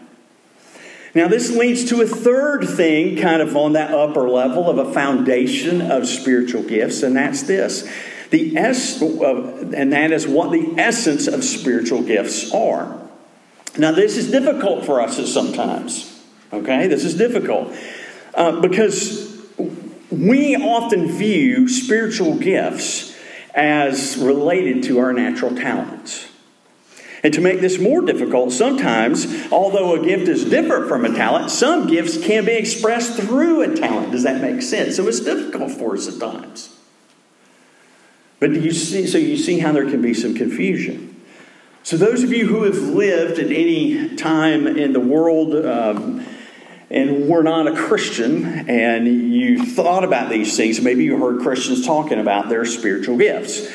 Now, 1.15 1.29
this 1.29 1.55
leads 1.55 1.85
to 1.91 2.01
a 2.01 2.07
third 2.07 2.67
thing, 2.67 3.19
kind 3.19 3.43
of 3.43 3.55
on 3.55 3.75
that 3.75 3.93
upper 3.93 4.29
level 4.29 4.71
of 4.71 4.79
a 4.79 4.93
foundation 4.93 5.83
of 5.83 6.07
spiritual 6.07 6.63
gifts, 6.63 7.03
and 7.03 7.17
that's 7.17 7.43
this. 7.43 7.89
The 8.31 8.57
es- 8.57 9.03
uh, 9.03 9.73
and 9.75 9.93
that 9.93 10.11
is 10.11 10.27
what 10.27 10.53
the 10.53 10.75
essence 10.79 11.27
of 11.27 11.45
spiritual 11.45 12.03
gifts 12.03 12.53
are. 12.55 13.02
Now, 13.79 13.93
this 13.93 14.17
is 14.17 14.31
difficult 14.31 14.85
for 14.85 15.01
us 15.01 15.33
sometimes. 15.33 16.09
Okay, 16.53 16.87
this 16.87 17.05
is 17.05 17.15
difficult 17.15 17.75
uh, 18.35 18.61
because 18.61 19.43
we 20.11 20.57
often 20.57 21.11
view 21.11 21.69
spiritual 21.69 22.37
gifts 22.37 23.17
as 23.55 24.19
related 24.19 24.83
to 24.85 24.99
our 24.99 25.13
natural 25.13 25.55
talents. 25.55 26.29
And 27.25 27.33
to 27.35 27.41
make 27.41 27.61
this 27.61 27.79
more 27.79 28.03
difficult, 28.03 28.53
sometimes, 28.53 29.51
although 29.53 29.95
a 29.95 30.05
gift 30.05 30.29
is 30.29 30.45
different 30.45 30.89
from 30.89 31.05
a 31.05 31.15
talent, 31.15 31.51
some 31.51 31.87
gifts 31.87 32.23
can 32.23 32.45
be 32.45 32.53
expressed 32.53 33.15
through 33.15 33.63
a 33.63 33.77
talent. 33.77 34.11
Does 34.11 34.25
that 34.25 34.43
make 34.43 34.61
sense? 34.61 34.97
So 34.97 35.07
it's 35.07 35.21
difficult 35.21 35.71
for 35.71 35.95
us 35.95 36.09
at 36.09 36.21
times. 36.21 36.77
But 38.41 38.53
do 38.53 38.61
you 38.61 38.73
see, 38.73 39.07
so 39.07 39.19
you 39.19 39.37
see 39.37 39.61
how 39.61 39.73
there 39.73 39.89
can 39.89 40.03
be 40.03 40.15
some 40.15 40.35
confusion. 40.35 41.12
So, 41.85 41.97
those 41.97 42.23
of 42.23 42.33
you 42.33 42.47
who 42.47 42.63
have 42.63 42.79
lived 42.79 43.41
at 43.41 43.51
any 43.51 44.15
time 44.15 44.69
in 44.69 44.93
the 44.93 45.01
world 45.01 45.53
um, 45.67 46.25
and 46.91 47.29
were 47.29 47.43
not 47.43 47.67
a 47.67 47.75
Christian 47.75 48.69
and 48.71 49.09
you 49.33 49.67
thought 49.67 50.05
about 50.05 50.31
these 50.31 50.57
things, 50.57 50.81
maybe 50.81 51.03
you 51.03 51.19
heard 51.19 51.41
Christians 51.41 51.85
talking 51.85 52.21
about 52.21 52.49
their 52.49 52.65
spiritual 52.65 53.17
gifts. 53.17 53.69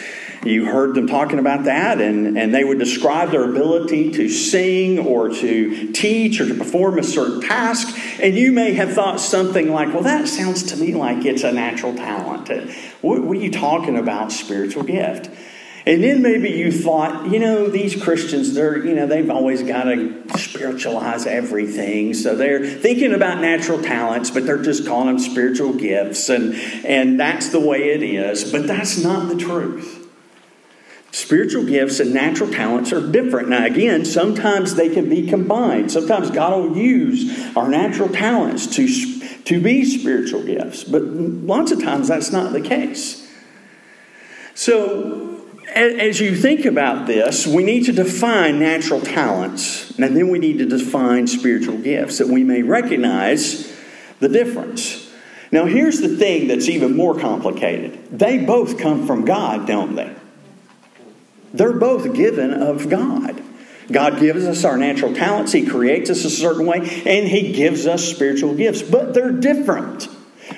You 0.45 0.65
heard 0.65 0.95
them 0.95 1.07
talking 1.07 1.37
about 1.37 1.65
that, 1.65 1.99
and, 1.99 2.37
and 2.37 2.55
they 2.55 2.63
would 2.63 2.79
describe 2.79 3.31
their 3.31 3.43
ability 3.43 4.13
to 4.13 4.29
sing 4.29 4.99
or 4.99 5.27
to 5.27 5.91
teach 5.91 6.39
or 6.39 6.47
to 6.47 6.53
perform 6.53 6.99
a 6.99 7.03
certain 7.03 7.41
task. 7.41 7.93
And 8.21 8.37
you 8.37 8.53
may 8.53 8.71
have 8.73 8.93
thought 8.93 9.19
something 9.19 9.69
like, 9.69 9.93
well, 9.93 10.03
that 10.03 10.29
sounds 10.29 10.63
to 10.71 10.77
me 10.77 10.93
like 10.93 11.25
it's 11.25 11.43
a 11.43 11.51
natural 11.51 11.93
talent. 11.93 12.47
What, 13.01 13.23
what 13.23 13.35
are 13.35 13.41
you 13.41 13.51
talking 13.51 13.97
about, 13.97 14.31
spiritual 14.31 14.83
gift? 14.83 15.29
And 15.88 16.03
then 16.03 16.22
maybe 16.22 16.50
you 16.50 16.70
thought, 16.70 17.32
you 17.32 17.39
know, 17.39 17.70
these 17.70 17.96
Christians, 17.96 18.53
they're, 18.53 18.86
you 18.86 18.94
know, 18.94 19.08
they've 19.08 19.29
always 19.29 19.63
got 19.63 19.86
to 19.86 20.22
spiritualize 20.38 21.25
everything. 21.25 22.13
So 22.13 22.36
they're 22.36 22.65
thinking 22.65 23.13
about 23.13 23.39
natural 23.39 23.82
talents, 23.82 24.29
but 24.29 24.46
they're 24.46 24.62
just 24.62 24.86
calling 24.86 25.08
them 25.08 25.20
spiritual 25.20 25.72
gifts. 25.72 26.27
And, 26.27 26.56
and 26.84 27.17
that's 27.17 27.51
the 27.51 27.62
way 27.62 27.91
it 27.91 28.03
is. 28.03 28.51
But 28.51 28.67
that's 28.67 29.01
not 29.01 29.29
the 29.29 29.38
truth. 29.38 30.10
Spiritual 31.13 31.63
gifts 31.63 32.01
and 32.01 32.13
natural 32.13 32.51
talents 32.51 32.91
are 32.91 33.10
different. 33.10 33.48
Now, 33.48 33.65
again, 33.65 34.03
sometimes 34.03 34.75
they 34.75 34.89
can 34.89 35.08
be 35.08 35.25
combined. 35.25 35.89
Sometimes 35.89 36.32
God 36.32 36.51
will 36.51 36.77
use 36.77 37.56
our 37.56 37.70
natural 37.70 38.10
talents 38.10 38.67
to, 38.75 39.39
to 39.46 39.62
be 39.62 39.86
spiritual 39.86 40.44
gifts. 40.44 40.84
But 40.84 41.03
lots 41.03 41.72
of 41.72 41.82
times 41.82 42.10
that's 42.10 42.34
not 42.34 42.51
the 42.51 42.60
case. 42.60 43.25
So, 44.53 45.37
as 45.75 46.19
you 46.19 46.36
think 46.36 46.65
about 46.65 47.07
this, 47.07 47.45
we 47.45 47.63
need 47.63 47.86
to 47.86 47.91
define 47.91 48.59
natural 48.59 49.01
talents, 49.01 49.97
and 49.97 50.15
then 50.15 50.29
we 50.29 50.39
need 50.39 50.59
to 50.59 50.65
define 50.65 51.27
spiritual 51.27 51.77
gifts 51.77 52.17
that 52.19 52.27
we 52.27 52.43
may 52.43 52.63
recognize 52.63 53.75
the 54.19 54.29
difference. 54.29 55.12
Now, 55.51 55.65
here's 55.65 56.01
the 56.01 56.17
thing 56.17 56.47
that's 56.47 56.67
even 56.67 56.95
more 56.95 57.17
complicated 57.19 58.17
they 58.17 58.39
both 58.39 58.77
come 58.77 59.07
from 59.07 59.25
God, 59.25 59.67
don't 59.67 59.95
they? 59.95 60.13
They're 61.53 61.77
both 61.77 62.13
given 62.13 62.53
of 62.53 62.89
God. 62.89 63.41
God 63.89 64.19
gives 64.19 64.45
us 64.45 64.65
our 64.65 64.77
natural 64.77 65.13
talents, 65.13 65.53
He 65.53 65.65
creates 65.65 66.09
us 66.09 66.25
a 66.25 66.29
certain 66.29 66.65
way, 66.65 66.79
and 66.79 67.27
He 67.27 67.53
gives 67.53 67.88
us 67.88 68.03
spiritual 68.03 68.53
gifts, 68.55 68.81
but 68.81 69.13
they're 69.13 69.31
different. 69.31 70.09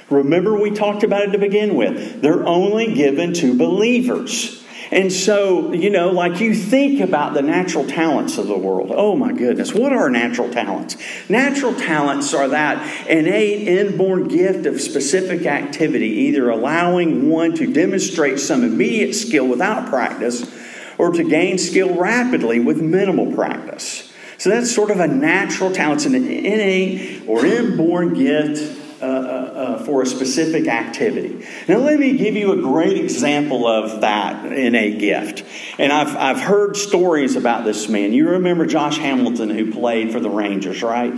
Remember, 0.09 0.59
we 0.59 0.71
talked 0.71 1.03
about 1.03 1.23
it 1.23 1.31
to 1.31 1.37
begin 1.37 1.75
with. 1.75 2.21
They're 2.21 2.45
only 2.45 2.93
given 2.93 3.33
to 3.33 3.55
believers. 3.55 4.58
And 4.91 5.11
so, 5.11 5.71
you 5.71 5.91
know, 5.91 6.09
like 6.09 6.39
you 6.39 6.55
think 6.55 6.99
about 6.99 7.35
the 7.35 7.43
natural 7.43 7.85
talents 7.85 8.37
of 8.39 8.47
the 8.47 8.57
world. 8.57 8.91
Oh 8.93 9.15
my 9.15 9.31
goodness, 9.31 9.73
what 9.73 9.93
are 9.93 10.09
natural 10.09 10.49
talents? 10.49 10.97
Natural 11.29 11.75
talents 11.75 12.33
are 12.33 12.47
that 12.47 13.07
innate, 13.07 13.67
inborn 13.67 14.27
gift 14.27 14.65
of 14.65 14.81
specific 14.81 15.45
activity, 15.45 16.07
either 16.07 16.49
allowing 16.49 17.29
one 17.29 17.53
to 17.55 17.71
demonstrate 17.71 18.39
some 18.39 18.63
immediate 18.63 19.13
skill 19.13 19.47
without 19.47 19.89
practice 19.89 20.49
or 20.97 21.11
to 21.11 21.23
gain 21.23 21.59
skill 21.59 21.95
rapidly 21.95 22.59
with 22.59 22.81
minimal 22.81 23.31
practice. 23.33 24.11
So 24.39 24.49
that's 24.49 24.73
sort 24.73 24.89
of 24.89 24.99
a 24.99 25.07
natural 25.07 25.71
talent. 25.71 26.05
It's 26.05 26.05
an 26.05 26.15
innate 26.15 27.27
or 27.27 27.45
inborn 27.45 28.13
gift 28.15 28.78
uh, 29.01 29.05
uh, 29.05 29.83
for 29.85 30.01
a 30.01 30.05
specific 30.05 30.67
activity. 30.67 31.45
Now, 31.67 31.77
let 31.77 31.99
me 31.99 32.17
give 32.17 32.35
you 32.35 32.51
a 32.53 32.61
great 32.61 32.97
example 32.97 33.67
of 33.67 34.01
that 34.01 34.45
in 34.51 34.75
a 34.75 34.97
gift. 34.97 35.43
And 35.77 35.91
I've, 35.91 36.15
I've 36.15 36.39
heard 36.39 36.75
stories 36.75 37.35
about 37.35 37.65
this 37.65 37.87
man. 37.89 38.13
You 38.13 38.29
remember 38.29 38.65
Josh 38.65 38.97
Hamilton, 38.97 39.49
who 39.49 39.71
played 39.71 40.11
for 40.11 40.19
the 40.19 40.29
Rangers, 40.29 40.83
right? 40.83 41.13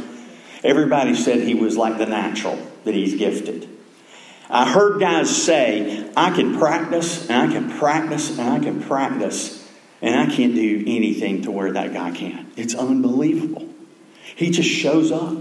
Everybody 0.64 1.16
said 1.16 1.40
he 1.40 1.56
was 1.56 1.76
like 1.76 1.98
the 1.98 2.06
natural, 2.06 2.60
that 2.84 2.94
he's 2.94 3.16
gifted. 3.16 3.68
I 4.50 4.70
heard 4.70 5.00
guys 5.00 5.34
say, 5.34 6.12
I 6.16 6.32
can 6.36 6.58
practice, 6.60 7.30
and 7.30 7.50
I 7.50 7.54
can 7.54 7.72
practice, 7.80 8.38
and 8.38 8.50
I 8.50 8.60
can 8.60 8.82
practice, 8.84 9.66
and 10.02 10.14
I 10.14 10.34
can't 10.34 10.54
do 10.54 10.84
anything 10.86 11.44
to 11.44 11.52
where 11.52 11.72
that 11.72 11.94
guy 11.94 12.12
can. 12.12 12.52
It's 12.58 12.76
unbelievable. 12.76 13.70
He 14.36 14.52
just 14.52 14.70
shows 14.70 15.12
up. 15.12 15.41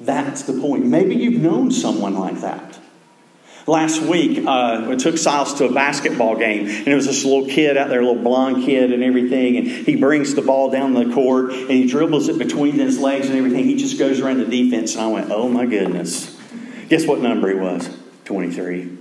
That's 0.00 0.42
the 0.42 0.60
point. 0.60 0.86
Maybe 0.86 1.16
you've 1.16 1.40
known 1.40 1.70
someone 1.70 2.14
like 2.14 2.40
that. 2.40 2.78
Last 3.66 4.00
week, 4.00 4.46
uh, 4.46 4.86
we 4.88 4.96
took 4.96 5.18
Silas 5.18 5.52
to 5.54 5.66
a 5.66 5.72
basketball 5.72 6.36
game, 6.36 6.66
and 6.68 6.88
it 6.88 6.94
was 6.94 7.04
this 7.04 7.24
little 7.24 7.46
kid 7.46 7.76
out 7.76 7.90
there, 7.90 8.00
a 8.00 8.06
little 8.06 8.22
blonde 8.22 8.64
kid 8.64 8.92
and 8.94 9.02
everything, 9.02 9.58
and 9.58 9.66
he 9.66 9.96
brings 9.96 10.34
the 10.34 10.40
ball 10.40 10.70
down 10.70 10.94
the 10.94 11.12
court, 11.12 11.52
and 11.52 11.70
he 11.70 11.86
dribbles 11.86 12.28
it 12.28 12.38
between 12.38 12.74
his 12.74 12.98
legs 12.98 13.28
and 13.28 13.36
everything. 13.36 13.64
He 13.64 13.76
just 13.76 13.98
goes 13.98 14.20
around 14.20 14.38
the 14.38 14.46
defense, 14.46 14.94
and 14.94 15.04
I 15.04 15.08
went, 15.08 15.30
oh 15.30 15.50
my 15.50 15.66
goodness. 15.66 16.34
Guess 16.88 17.06
what 17.06 17.20
number 17.20 17.48
he 17.48 17.56
was? 17.56 17.94
23. 18.24 18.98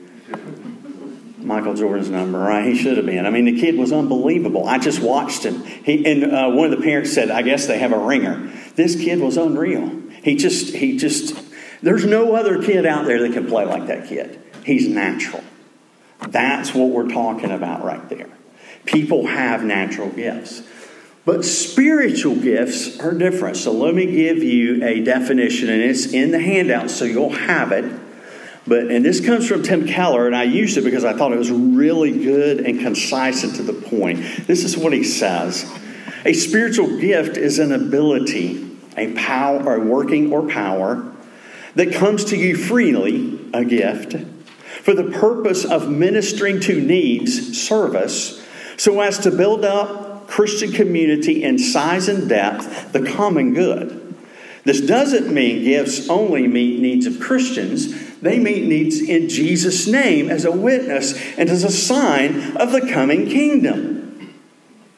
Michael 1.37 1.73
Jordan's 1.73 2.09
number, 2.09 2.39
right? 2.39 2.65
He 2.65 2.75
should 2.75 2.97
have 2.97 3.05
been. 3.05 3.25
I 3.25 3.29
mean, 3.29 3.45
the 3.45 3.57
kid 3.57 3.77
was 3.77 3.93
unbelievable. 3.93 4.67
I 4.67 4.79
just 4.79 5.01
watched 5.01 5.43
him. 5.43 5.63
He 5.63 6.05
and 6.05 6.25
uh, 6.25 6.49
one 6.49 6.71
of 6.71 6.77
the 6.77 6.83
parents 6.83 7.13
said, 7.13 7.31
"I 7.31 7.41
guess 7.41 7.67
they 7.67 7.79
have 7.79 7.93
a 7.93 7.97
ringer." 7.97 8.51
This 8.75 8.95
kid 8.97 9.21
was 9.21 9.37
unreal. 9.37 9.89
He 10.27 10.35
just, 10.35 10.75
he 10.75 10.97
just. 10.97 11.41
There's 11.81 12.03
no 12.03 12.35
other 12.35 12.61
kid 12.61 12.85
out 12.85 13.05
there 13.05 13.21
that 13.21 13.31
can 13.31 13.47
play 13.47 13.63
like 13.63 13.87
that 13.87 14.09
kid. 14.09 14.37
He's 14.65 14.85
natural. 14.85 15.41
That's 16.19 16.73
what 16.73 16.89
we're 16.89 17.07
talking 17.07 17.49
about 17.49 17.85
right 17.85 18.09
there. 18.09 18.27
People 18.83 19.27
have 19.27 19.63
natural 19.63 20.09
gifts. 20.09 20.63
But 21.23 21.45
spiritual 21.45 22.35
gifts 22.35 22.99
are 22.99 23.13
different. 23.13 23.55
So 23.55 23.71
let 23.71 23.95
me 23.95 24.05
give 24.05 24.43
you 24.43 24.83
a 24.83 24.99
definition, 24.99 25.69
and 25.69 25.81
it's 25.81 26.07
in 26.07 26.31
the 26.31 26.41
handout, 26.41 26.89
so 26.89 27.05
you'll 27.05 27.29
have 27.29 27.71
it. 27.71 27.85
But 28.67 28.91
and 28.91 29.05
this 29.05 29.25
comes 29.25 29.47
from 29.47 29.63
Tim 29.63 29.87
Keller, 29.87 30.27
and 30.27 30.35
I 30.35 30.43
used 30.43 30.75
it 30.75 30.83
because 30.83 31.05
I 31.05 31.13
thought 31.13 31.31
it 31.31 31.39
was 31.39 31.51
really 31.51 32.11
good 32.11 32.59
and 32.59 32.81
concise 32.81 33.45
and 33.45 33.55
to 33.55 33.63
the 33.63 33.71
point. 33.71 34.19
This 34.45 34.65
is 34.65 34.77
what 34.77 34.91
he 34.91 35.05
says: 35.05 35.65
A 36.25 36.33
spiritual 36.33 36.99
gift 36.99 37.37
is 37.37 37.59
an 37.59 37.71
ability, 37.71 38.66
a 38.97 39.13
power, 39.13 39.75
a 39.75 39.79
working 39.79 40.33
or 40.33 40.47
power 40.47 41.13
that 41.75 41.93
comes 41.93 42.25
to 42.25 42.37
you 42.37 42.57
freely, 42.57 43.39
a 43.53 43.63
gift, 43.63 44.15
for 44.81 44.93
the 44.93 45.11
purpose 45.11 45.63
of 45.63 45.89
ministering 45.89 46.59
to 46.61 46.81
needs, 46.81 47.61
service, 47.61 48.43
so 48.77 48.99
as 48.99 49.19
to 49.19 49.31
build 49.31 49.63
up 49.63 50.27
Christian 50.27 50.71
community 50.71 51.43
in 51.43 51.57
size 51.57 52.07
and 52.07 52.27
depth, 52.27 52.91
the 52.91 53.05
common 53.05 53.53
good. 53.53 54.15
This 54.65 54.81
doesn't 54.81 55.33
mean 55.33 55.63
gifts 55.63 56.09
only 56.09 56.45
meet 56.47 56.79
needs 56.81 57.05
of 57.05 57.21
Christians. 57.21 58.19
They 58.19 58.37
meet 58.37 58.65
needs 58.65 58.99
in 58.99 59.29
Jesus' 59.29 59.87
name 59.87 60.29
as 60.29 60.43
a 60.43 60.51
witness 60.51 61.17
and 61.37 61.49
as 61.49 61.63
a 61.63 61.71
sign 61.71 62.57
of 62.57 62.73
the 62.73 62.81
coming 62.91 63.29
kingdom. 63.29 63.96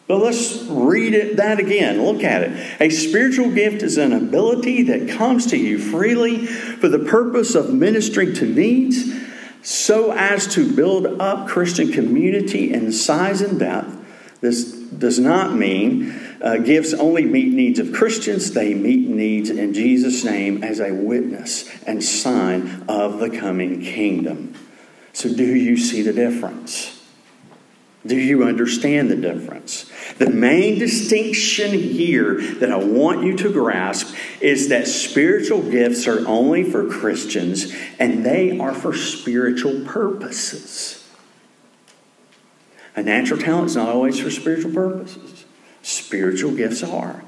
But 0.10 0.24
let's 0.24 0.64
read 0.64 1.14
it, 1.14 1.38
that 1.38 1.60
again. 1.60 2.04
Look 2.04 2.24
at 2.24 2.42
it. 2.42 2.82
A 2.82 2.90
spiritual 2.90 3.52
gift 3.52 3.84
is 3.84 4.00
an 4.00 4.12
ability 4.12 4.82
that 4.84 5.08
comes 5.08 5.46
to 5.52 5.58
you 5.58 5.78
freely 5.78 6.48
for 6.48 6.90
the 6.90 6.98
purpose 6.98 7.54
of 7.54 7.72
ministering 7.72 8.34
to 8.34 8.48
needs 8.48 9.14
so 9.62 10.12
as 10.12 10.48
to 10.56 10.76
build 10.76 11.22
up 11.22 11.48
Christian 11.48 11.92
community 11.92 12.74
in 12.74 12.92
size 12.92 13.42
and 13.42 13.60
depth. 13.60 13.98
This 14.42 14.72
does 14.72 15.20
not 15.20 15.54
mean 15.54 16.20
uh, 16.42 16.58
gifts 16.58 16.96
only 16.96 17.26
meet 17.26 17.54
needs 17.54 17.78
of 17.78 17.94
Christians, 17.94 18.54
they 18.54 18.74
meet 18.74 19.08
needs 19.08 19.52
in 19.52 19.76
Jesus' 19.76 20.24
name 20.24 20.64
as 20.64 20.80
a 20.80 20.92
witness 20.92 21.70
and 21.84 22.04
sign 22.04 22.84
of 22.88 23.20
the 23.20 23.30
coming 23.30 23.84
kingdom. 23.84 24.56
So, 25.14 25.32
do 25.32 25.46
you 25.46 25.78
see 25.78 26.02
the 26.02 26.14
difference? 26.14 26.99
Do 28.10 28.18
you 28.18 28.44
understand 28.44 29.12
the 29.12 29.16
difference? 29.16 29.90
The 30.18 30.32
main 30.32 30.80
distinction 30.80 31.72
here 31.72 32.42
that 32.56 32.72
I 32.72 32.78
want 32.78 33.24
you 33.24 33.38
to 33.38 33.54
grasp 33.54 34.16
is 34.42 34.70
that 34.70 34.88
spiritual 34.88 35.62
gifts 35.62 36.08
are 36.08 36.28
only 36.28 36.64
for 36.64 36.90
Christians 36.90 37.72
and 38.00 38.26
they 38.26 38.58
are 38.58 38.74
for 38.74 38.96
spiritual 38.96 39.86
purposes. 39.86 41.08
A 42.96 43.04
natural 43.04 43.40
talent 43.40 43.68
is 43.68 43.76
not 43.76 43.90
always 43.90 44.20
for 44.20 44.32
spiritual 44.32 44.74
purposes 44.74 45.46
spiritual 45.82 46.52
gifts 46.52 46.84
are. 46.84 47.24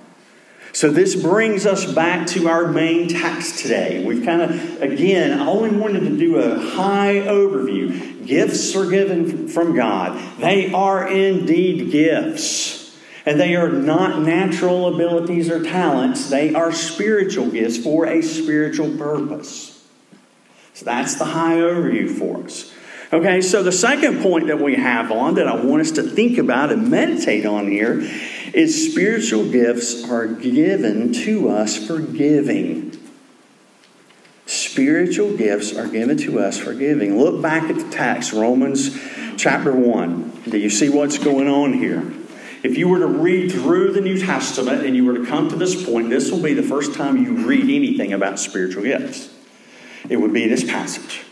So, 0.74 0.90
this 0.90 1.22
brings 1.22 1.66
us 1.66 1.92
back 1.92 2.28
to 2.28 2.48
our 2.48 2.68
main 2.68 3.10
text 3.10 3.60
today. 3.60 4.06
We've 4.06 4.24
kind 4.24 4.42
of, 4.42 4.82
again, 4.82 5.38
I 5.38 5.46
only 5.46 5.76
wanted 5.76 6.02
to 6.02 6.18
do 6.18 6.38
a 6.38 6.58
high 6.60 7.16
overview. 7.16 8.26
Gifts 8.26 8.74
are 8.76 8.90
given 8.90 9.50
from 9.50 9.76
God, 9.76 10.40
they 10.40 10.72
are 10.72 11.08
indeed 11.08 11.92
gifts. 11.92 12.80
And 13.24 13.40
they 13.40 13.56
are 13.56 13.70
not 13.70 14.24
natural 14.24 14.96
abilities 14.96 15.48
or 15.48 15.62
talents, 15.62 16.30
they 16.30 16.56
are 16.56 16.72
spiritual 16.72 17.52
gifts 17.52 17.78
for 17.78 18.08
a 18.08 18.22
spiritual 18.22 18.98
purpose. 18.98 19.86
So, 20.74 20.86
that's 20.86 21.16
the 21.16 21.26
high 21.26 21.58
overview 21.58 22.10
for 22.18 22.46
us. 22.46 22.74
Okay, 23.14 23.42
so 23.42 23.62
the 23.62 23.74
second 23.74 24.22
point 24.22 24.48
that 24.48 24.62
we 24.62 24.76
have 24.76 25.12
on 25.12 25.36
that 25.36 25.46
I 25.46 25.56
want 25.56 25.82
us 25.82 25.92
to 25.92 26.04
think 26.04 26.38
about 26.38 26.72
and 26.72 26.90
meditate 26.90 27.46
on 27.46 27.68
here 27.68 28.00
is 28.54 28.90
spiritual 28.90 29.52
gifts 29.52 30.10
are 30.10 30.28
given 30.28 31.12
to 31.26 31.50
us 31.50 31.76
for 31.76 32.00
giving. 32.00 32.98
Spiritual 34.46 35.36
gifts 35.36 35.76
are 35.76 35.88
given 35.88 36.18
to 36.20 36.40
us 36.40 36.58
for 36.58 36.74
giving. 36.74 37.20
Look 37.20 37.42
back 37.42 37.64
at 37.64 37.76
the 37.76 37.90
text, 37.90 38.32
Romans 38.32 38.98
chapter 39.36 39.74
1. 39.74 40.44
Do 40.50 40.58
you 40.58 40.70
see 40.70 40.88
what's 40.88 41.18
going 41.18 41.50
on 41.50 41.74
here? 41.74 42.14
If 42.64 42.78
you 42.78 42.88
were 42.88 43.00
to 43.00 43.08
read 43.08 43.52
through 43.52 43.92
the 43.92 44.02
New 44.02 44.20
Testament 44.20 44.86
and 44.86 44.96
you 44.96 45.04
were 45.04 45.18
to 45.18 45.26
come 45.26 45.50
to 45.50 45.58
this 45.58 45.86
point, 45.86 46.10
this 46.10 46.32
will 46.32 46.42
be 46.42 46.54
the 46.54 46.64
first 46.64 46.94
time 46.94 47.18
you 47.18 47.46
read 47.46 47.64
anything 47.64 48.14
about 48.14 48.40
spiritual 48.40 48.84
gifts. 48.84 49.34
It 50.08 50.16
would 50.16 50.32
be 50.32 50.48
this 50.48 50.64
passage. 50.64 51.26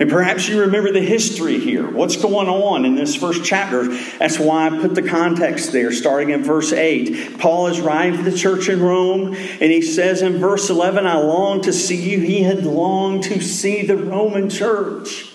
And 0.00 0.08
perhaps 0.08 0.48
you 0.48 0.62
remember 0.62 0.90
the 0.90 1.02
history 1.02 1.60
here. 1.60 1.86
What's 1.86 2.16
going 2.16 2.48
on 2.48 2.86
in 2.86 2.94
this 2.94 3.14
first 3.14 3.44
chapter? 3.44 3.86
That's 4.18 4.38
why 4.38 4.66
I 4.66 4.70
put 4.70 4.94
the 4.94 5.02
context 5.02 5.72
there, 5.72 5.92
starting 5.92 6.30
in 6.30 6.42
verse 6.42 6.72
8. 6.72 7.38
Paul 7.38 7.66
is 7.66 7.80
writing 7.80 8.16
to 8.16 8.22
the 8.22 8.36
church 8.36 8.70
in 8.70 8.80
Rome, 8.80 9.34
and 9.34 9.70
he 9.70 9.82
says 9.82 10.22
in 10.22 10.38
verse 10.38 10.70
11, 10.70 11.06
I 11.06 11.18
long 11.18 11.60
to 11.62 11.72
see 11.74 11.96
you. 11.96 12.20
He 12.20 12.42
had 12.44 12.64
longed 12.64 13.24
to 13.24 13.42
see 13.42 13.84
the 13.84 13.98
Roman 13.98 14.48
church, 14.48 15.30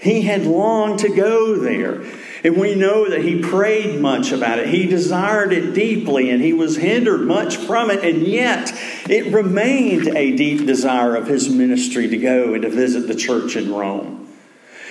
he 0.00 0.20
had 0.20 0.44
longed 0.44 0.98
to 0.98 1.08
go 1.08 1.56
there. 1.56 2.04
And 2.44 2.58
we 2.58 2.74
know 2.74 3.08
that 3.08 3.22
he 3.22 3.40
prayed 3.40 3.98
much 4.02 4.30
about 4.30 4.58
it. 4.58 4.68
He 4.68 4.86
desired 4.86 5.50
it 5.50 5.72
deeply 5.72 6.28
and 6.28 6.42
he 6.42 6.52
was 6.52 6.76
hindered 6.76 7.22
much 7.22 7.56
from 7.56 7.90
it. 7.90 8.04
And 8.04 8.26
yet, 8.26 8.70
it 9.08 9.32
remained 9.32 10.08
a 10.08 10.36
deep 10.36 10.66
desire 10.66 11.16
of 11.16 11.26
his 11.26 11.48
ministry 11.48 12.06
to 12.06 12.18
go 12.18 12.52
and 12.52 12.62
to 12.62 12.68
visit 12.68 13.08
the 13.08 13.14
church 13.14 13.56
in 13.56 13.72
Rome. 13.72 14.28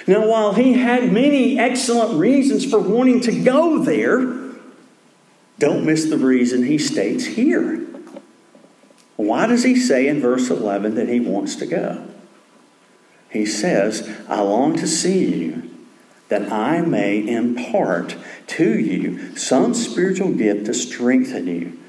Now, 0.08 0.28
while 0.28 0.54
he 0.56 0.74
had 0.74 1.13
many 1.13 1.60
excellent 1.60 2.20
reasons 2.20 2.66
for 2.66 2.80
wanting 2.80 3.22
to 3.22 3.44
go 3.44 3.78
there, 3.78 4.22
don't 5.60 5.86
miss 5.86 6.06
the 6.06 6.18
reason 6.18 6.63
he 6.63 6.80
states 6.80 7.24
here. 7.24 7.86
Why 9.16 9.46
does 9.46 9.63
he 9.63 9.76
say 9.76 10.08
in 10.08 10.20
verse 10.20 10.50
11 10.50 10.96
that 10.96 11.08
he 11.08 11.20
wants 11.20 11.56
to 11.58 11.68
go? 11.68 12.04
He 13.30 13.46
says, 13.46 14.10
I 14.28 14.42
long 14.42 14.76
to 14.78 14.88
see 14.88 15.36
you 15.36 15.73
that 16.30 16.52
I 16.52 16.82
may 16.82 17.28
impart 17.28 18.16
to 18.48 18.80
you 18.80 19.36
some 19.36 19.74
spiritual 19.74 20.34
gift 20.34 20.66
to 20.66 20.74
strengthen 20.74 21.48
you. 21.48 21.80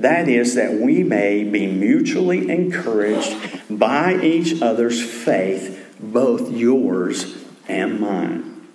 That 0.00 0.28
is, 0.28 0.54
that 0.54 0.74
we 0.74 1.02
may 1.02 1.42
be 1.42 1.66
mutually 1.66 2.48
encouraged 2.48 3.36
by 3.68 4.20
each 4.22 4.62
other's 4.62 5.02
faith, 5.02 5.96
both 5.98 6.52
yours 6.52 7.44
and 7.66 7.98
mine. 7.98 8.68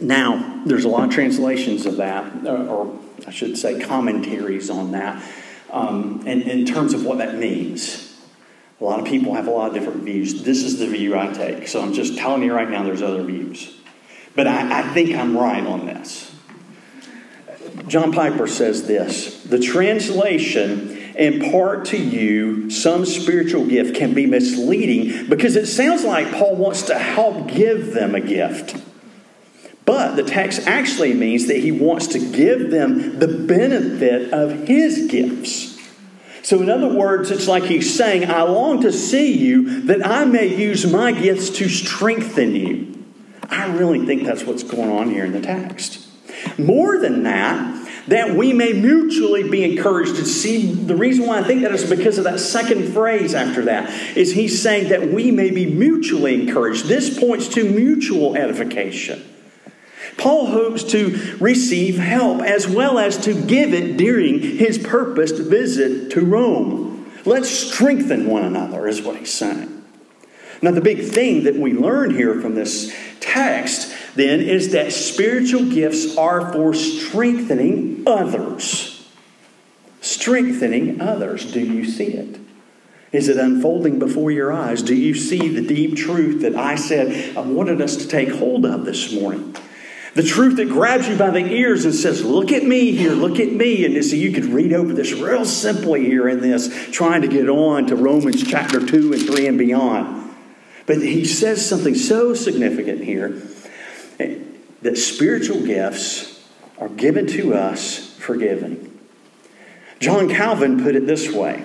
Now, 0.00 0.62
there's 0.66 0.84
a 0.84 0.88
lot 0.88 1.04
of 1.04 1.10
translations 1.10 1.86
of 1.86 1.96
that, 1.96 2.46
or 2.46 2.98
I 3.26 3.30
should 3.30 3.56
say 3.56 3.80
commentaries 3.80 4.68
on 4.68 4.92
that, 4.92 5.22
um, 5.70 6.26
in, 6.26 6.42
in 6.42 6.66
terms 6.66 6.92
of 6.92 7.04
what 7.04 7.18
that 7.18 7.36
means. 7.36 8.11
A 8.82 8.84
lot 8.84 8.98
of 8.98 9.06
people 9.06 9.34
have 9.34 9.46
a 9.46 9.50
lot 9.52 9.68
of 9.68 9.74
different 9.74 10.02
views. 10.02 10.42
This 10.42 10.64
is 10.64 10.80
the 10.80 10.88
view 10.88 11.16
I 11.16 11.32
take. 11.32 11.68
So 11.68 11.80
I'm 11.80 11.92
just 11.92 12.18
telling 12.18 12.42
you 12.42 12.52
right 12.52 12.68
now 12.68 12.82
there's 12.82 13.00
other 13.00 13.22
views. 13.22 13.76
But 14.34 14.48
I, 14.48 14.80
I 14.80 14.92
think 14.92 15.14
I'm 15.14 15.38
right 15.38 15.64
on 15.64 15.86
this. 15.86 16.34
John 17.86 18.10
Piper 18.10 18.48
says 18.48 18.88
this 18.88 19.44
The 19.44 19.60
translation 19.60 20.98
impart 21.14 21.84
to 21.86 21.96
you 21.96 22.70
some 22.70 23.06
spiritual 23.06 23.66
gift 23.66 23.94
can 23.94 24.14
be 24.14 24.26
misleading 24.26 25.28
because 25.28 25.54
it 25.54 25.66
sounds 25.66 26.02
like 26.02 26.32
Paul 26.32 26.56
wants 26.56 26.82
to 26.82 26.98
help 26.98 27.52
give 27.52 27.94
them 27.94 28.16
a 28.16 28.20
gift. 28.20 28.82
But 29.84 30.16
the 30.16 30.24
text 30.24 30.66
actually 30.66 31.14
means 31.14 31.46
that 31.46 31.58
he 31.58 31.70
wants 31.70 32.08
to 32.08 32.18
give 32.18 32.72
them 32.72 33.20
the 33.20 33.28
benefit 33.28 34.32
of 34.32 34.66
his 34.66 35.06
gifts. 35.06 35.71
So, 36.42 36.60
in 36.60 36.68
other 36.68 36.88
words, 36.88 37.30
it's 37.30 37.46
like 37.46 37.64
he's 37.64 37.94
saying, 37.94 38.28
I 38.28 38.42
long 38.42 38.82
to 38.82 38.92
see 38.92 39.36
you 39.36 39.82
that 39.82 40.04
I 40.04 40.24
may 40.24 40.54
use 40.56 40.84
my 40.84 41.12
gifts 41.12 41.50
to 41.50 41.68
strengthen 41.68 42.56
you. 42.56 43.04
I 43.48 43.66
really 43.66 44.04
think 44.04 44.24
that's 44.24 44.44
what's 44.44 44.64
going 44.64 44.90
on 44.90 45.10
here 45.10 45.24
in 45.24 45.32
the 45.32 45.40
text. 45.40 46.08
More 46.58 46.98
than 46.98 47.22
that, 47.22 47.78
that 48.08 48.34
we 48.34 48.52
may 48.52 48.72
mutually 48.72 49.48
be 49.48 49.62
encouraged 49.62 50.16
to 50.16 50.24
see 50.24 50.72
the 50.72 50.96
reason 50.96 51.26
why 51.26 51.38
I 51.38 51.44
think 51.44 51.62
that 51.62 51.72
is 51.72 51.88
because 51.88 52.18
of 52.18 52.24
that 52.24 52.40
second 52.40 52.92
phrase 52.92 53.34
after 53.34 53.66
that 53.66 53.88
is 54.16 54.34
he's 54.34 54.60
saying 54.60 54.88
that 54.88 55.12
we 55.12 55.30
may 55.30 55.50
be 55.50 55.66
mutually 55.66 56.34
encouraged. 56.34 56.86
This 56.86 57.18
points 57.18 57.48
to 57.48 57.64
mutual 57.64 58.36
edification. 58.36 59.31
Paul 60.18 60.46
hopes 60.46 60.84
to 60.84 61.36
receive 61.40 61.98
help 61.98 62.42
as 62.42 62.68
well 62.68 62.98
as 62.98 63.18
to 63.24 63.34
give 63.34 63.72
it 63.72 63.96
during 63.96 64.40
his 64.40 64.78
purposed 64.78 65.38
visit 65.38 66.10
to 66.12 66.20
Rome. 66.20 67.10
Let's 67.24 67.50
strengthen 67.50 68.26
one 68.26 68.44
another, 68.44 68.86
is 68.86 69.02
what 69.02 69.16
he's 69.16 69.32
saying. 69.32 69.84
Now, 70.60 70.70
the 70.70 70.80
big 70.80 71.08
thing 71.08 71.44
that 71.44 71.56
we 71.56 71.72
learn 71.72 72.14
here 72.14 72.40
from 72.40 72.54
this 72.54 72.94
text 73.20 73.94
then 74.14 74.40
is 74.40 74.72
that 74.72 74.92
spiritual 74.92 75.64
gifts 75.64 76.16
are 76.16 76.52
for 76.52 76.74
strengthening 76.74 78.04
others. 78.06 79.08
Strengthening 80.00 81.00
others. 81.00 81.50
Do 81.50 81.60
you 81.60 81.84
see 81.84 82.12
it? 82.12 82.38
Is 83.12 83.28
it 83.28 83.36
unfolding 83.36 83.98
before 83.98 84.30
your 84.30 84.52
eyes? 84.52 84.82
Do 84.82 84.94
you 84.94 85.14
see 85.14 85.48
the 85.48 85.60
deep 85.60 85.96
truth 85.96 86.42
that 86.42 86.54
I 86.54 86.76
said 86.76 87.36
I 87.36 87.40
wanted 87.40 87.80
us 87.80 87.96
to 87.96 88.08
take 88.08 88.30
hold 88.30 88.64
of 88.64 88.84
this 88.84 89.12
morning? 89.12 89.54
The 90.14 90.22
truth 90.22 90.56
that 90.56 90.68
grabs 90.68 91.08
you 91.08 91.16
by 91.16 91.30
the 91.30 91.38
ears 91.38 91.86
and 91.86 91.94
says, 91.94 92.22
Look 92.22 92.52
at 92.52 92.64
me 92.64 92.92
here, 92.92 93.12
look 93.12 93.40
at 93.40 93.50
me. 93.50 93.84
And 93.86 94.04
so 94.04 94.14
you 94.14 94.32
could 94.32 94.44
read 94.44 94.72
over 94.72 94.92
this 94.92 95.12
real 95.12 95.46
simply 95.46 96.04
here 96.04 96.28
in 96.28 96.40
this, 96.40 96.90
trying 96.90 97.22
to 97.22 97.28
get 97.28 97.48
on 97.48 97.86
to 97.86 97.96
Romans 97.96 98.46
chapter 98.46 98.84
2 98.84 99.14
and 99.14 99.22
3 99.22 99.46
and 99.46 99.58
beyond. 99.58 100.30
But 100.84 100.98
he 100.98 101.24
says 101.24 101.66
something 101.66 101.94
so 101.94 102.34
significant 102.34 103.02
here 103.02 103.40
eh, 104.20 104.38
that 104.82 104.98
spiritual 104.98 105.64
gifts 105.64 106.46
are 106.78 106.90
given 106.90 107.26
to 107.28 107.54
us 107.54 108.14
for 108.16 108.36
giving. 108.36 108.98
John 109.98 110.28
Calvin 110.28 110.82
put 110.82 110.94
it 110.94 111.06
this 111.06 111.32
way 111.32 111.64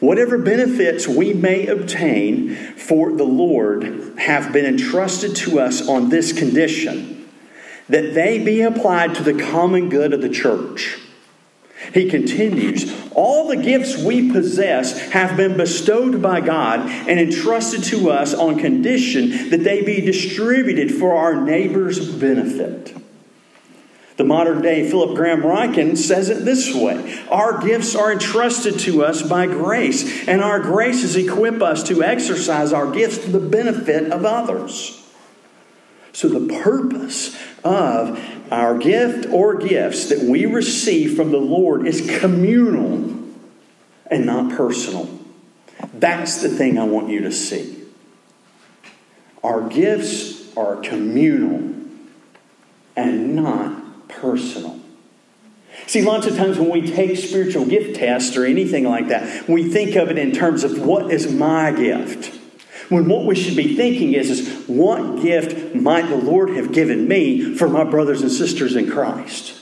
Whatever 0.00 0.36
benefits 0.36 1.08
we 1.08 1.32
may 1.32 1.66
obtain 1.66 2.54
for 2.76 3.12
the 3.12 3.24
Lord 3.24 4.18
have 4.18 4.52
been 4.52 4.66
entrusted 4.66 5.34
to 5.36 5.60
us 5.60 5.88
on 5.88 6.10
this 6.10 6.32
condition 6.32 7.13
that 7.88 8.14
they 8.14 8.42
be 8.42 8.62
applied 8.62 9.14
to 9.14 9.22
the 9.22 9.34
common 9.34 9.88
good 9.88 10.12
of 10.12 10.20
the 10.20 10.28
church. 10.28 10.98
He 11.92 12.08
continues, 12.08 12.90
all 13.12 13.48
the 13.48 13.56
gifts 13.56 13.98
we 13.98 14.32
possess 14.32 14.98
have 15.10 15.36
been 15.36 15.56
bestowed 15.56 16.22
by 16.22 16.40
God 16.40 16.80
and 16.80 17.20
entrusted 17.20 17.84
to 17.84 18.10
us 18.10 18.32
on 18.32 18.58
condition 18.58 19.50
that 19.50 19.64
they 19.64 19.82
be 19.82 20.00
distributed 20.00 20.94
for 20.94 21.14
our 21.14 21.40
neighbor's 21.40 22.12
benefit. 22.14 22.96
The 24.16 24.24
modern 24.24 24.62
day 24.62 24.88
Philip 24.88 25.16
Graham 25.16 25.42
Ryken 25.42 25.96
says 25.98 26.30
it 26.30 26.44
this 26.44 26.72
way 26.72 27.20
Our 27.28 27.60
gifts 27.60 27.96
are 27.96 28.12
entrusted 28.12 28.78
to 28.80 29.04
us 29.04 29.22
by 29.22 29.46
grace, 29.46 30.28
and 30.28 30.42
our 30.42 30.60
graces 30.60 31.16
equip 31.16 31.60
us 31.60 31.82
to 31.84 32.02
exercise 32.02 32.72
our 32.72 32.90
gifts 32.90 33.18
for 33.18 33.30
the 33.30 33.40
benefit 33.40 34.12
of 34.12 34.24
others. 34.24 35.00
So, 36.12 36.28
the 36.28 36.62
purpose 36.62 37.36
of 37.64 38.20
our 38.52 38.76
gift 38.78 39.26
or 39.30 39.56
gifts 39.56 40.10
that 40.10 40.20
we 40.20 40.46
receive 40.46 41.16
from 41.16 41.32
the 41.32 41.38
Lord 41.38 41.86
is 41.86 42.18
communal 42.20 43.14
and 44.10 44.26
not 44.26 44.56
personal. 44.56 45.08
That's 45.94 46.42
the 46.42 46.48
thing 46.48 46.78
I 46.78 46.84
want 46.84 47.08
you 47.08 47.22
to 47.22 47.32
see. 47.32 47.82
Our 49.42 49.68
gifts 49.68 50.56
are 50.56 50.76
communal 50.76 51.74
and 52.96 53.34
not 53.34 54.08
personal. 54.08 54.80
See, 55.86 56.02
lots 56.02 56.26
of 56.26 56.36
times 56.36 56.58
when 56.58 56.70
we 56.70 56.90
take 56.90 57.16
spiritual 57.16 57.66
gift 57.66 57.96
tests 57.96 58.36
or 58.36 58.44
anything 58.44 58.84
like 58.84 59.08
that, 59.08 59.48
we 59.48 59.68
think 59.68 59.96
of 59.96 60.10
it 60.10 60.18
in 60.18 60.32
terms 60.32 60.64
of 60.64 60.80
what 60.80 61.10
is 61.10 61.32
my 61.32 61.72
gift? 61.72 62.38
When 62.88 63.08
what 63.08 63.24
we 63.24 63.34
should 63.34 63.56
be 63.56 63.76
thinking 63.76 64.14
is, 64.14 64.30
is 64.30 64.68
what 64.68 65.22
gift 65.22 65.74
might 65.74 66.08
the 66.08 66.16
Lord 66.16 66.50
have 66.50 66.72
given 66.72 67.08
me 67.08 67.54
for 67.54 67.68
my 67.68 67.84
brothers 67.84 68.22
and 68.22 68.30
sisters 68.30 68.76
in 68.76 68.90
Christ? 68.90 69.60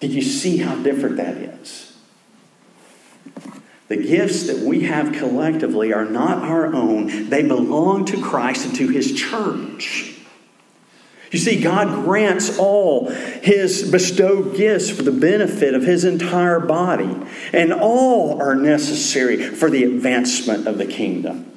Did 0.00 0.12
you 0.12 0.22
see 0.22 0.58
how 0.58 0.76
different 0.76 1.16
that 1.16 1.36
is? 1.36 1.96
The 3.88 3.96
gifts 3.96 4.46
that 4.48 4.58
we 4.58 4.82
have 4.84 5.12
collectively 5.12 5.92
are 5.92 6.04
not 6.04 6.38
our 6.38 6.74
own, 6.74 7.28
they 7.28 7.42
belong 7.42 8.04
to 8.06 8.20
Christ 8.20 8.66
and 8.66 8.74
to 8.76 8.88
His 8.88 9.14
church. 9.14 10.12
You 11.30 11.38
see, 11.38 11.60
God 11.60 12.04
grants 12.04 12.58
all 12.58 13.08
His 13.08 13.90
bestowed 13.90 14.56
gifts 14.56 14.90
for 14.90 15.02
the 15.02 15.12
benefit 15.12 15.74
of 15.74 15.82
His 15.82 16.04
entire 16.04 16.60
body, 16.60 17.16
and 17.52 17.72
all 17.72 18.40
are 18.40 18.54
necessary 18.54 19.36
for 19.36 19.70
the 19.70 19.84
advancement 19.84 20.66
of 20.66 20.78
the 20.78 20.86
kingdom. 20.86 21.55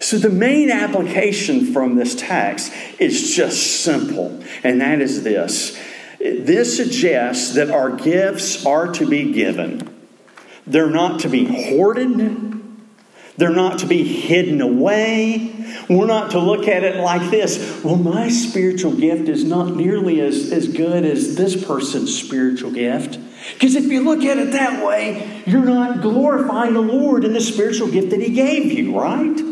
So, 0.00 0.16
the 0.16 0.30
main 0.30 0.70
application 0.70 1.72
from 1.72 1.96
this 1.96 2.14
text 2.14 2.72
is 2.98 3.34
just 3.34 3.82
simple, 3.82 4.42
and 4.64 4.80
that 4.80 5.00
is 5.00 5.22
this 5.22 5.78
this 6.20 6.76
suggests 6.76 7.54
that 7.54 7.70
our 7.70 7.90
gifts 7.90 8.66
are 8.66 8.92
to 8.92 9.06
be 9.06 9.32
given, 9.32 9.88
they're 10.66 10.90
not 10.90 11.20
to 11.20 11.28
be 11.28 11.44
hoarded. 11.44 12.48
They're 13.36 13.48
not 13.48 13.78
to 13.78 13.86
be 13.86 14.04
hidden 14.04 14.60
away. 14.60 15.54
We're 15.88 16.06
not 16.06 16.32
to 16.32 16.38
look 16.38 16.68
at 16.68 16.84
it 16.84 16.96
like 16.96 17.30
this. 17.30 17.82
Well, 17.82 17.96
my 17.96 18.28
spiritual 18.28 18.94
gift 18.94 19.30
is 19.30 19.44
not 19.44 19.74
nearly 19.74 20.20
as, 20.20 20.52
as 20.52 20.68
good 20.68 21.06
as 21.06 21.36
this 21.36 21.64
person's 21.64 22.14
spiritual 22.14 22.70
gift. 22.70 23.18
Because 23.54 23.76
if 23.76 23.86
you 23.86 24.04
look 24.04 24.24
at 24.24 24.36
it 24.36 24.52
that 24.52 24.84
way, 24.86 25.42
you're 25.46 25.64
not 25.64 26.02
glorifying 26.02 26.74
the 26.74 26.82
Lord 26.82 27.24
in 27.24 27.32
the 27.32 27.40
spiritual 27.40 27.90
gift 27.90 28.10
that 28.10 28.20
He 28.20 28.34
gave 28.34 28.70
you, 28.70 29.00
right? 29.00 29.49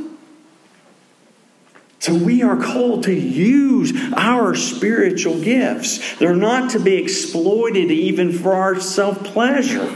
So 2.01 2.15
we 2.15 2.43
are 2.43 2.57
called 2.57 3.05
to 3.05 3.15
use 3.15 3.93
our 4.15 4.55
spiritual 4.55 5.41
gifts. 5.41 6.17
They're 6.19 6.37
not 6.37 6.71
to 6.71 6.81
be 6.81 6.95
exploited 6.97 7.91
even 7.91 8.33
for 8.33 8.55
our 8.55 8.81
self 8.81 9.25
pleasure. 9.25 9.95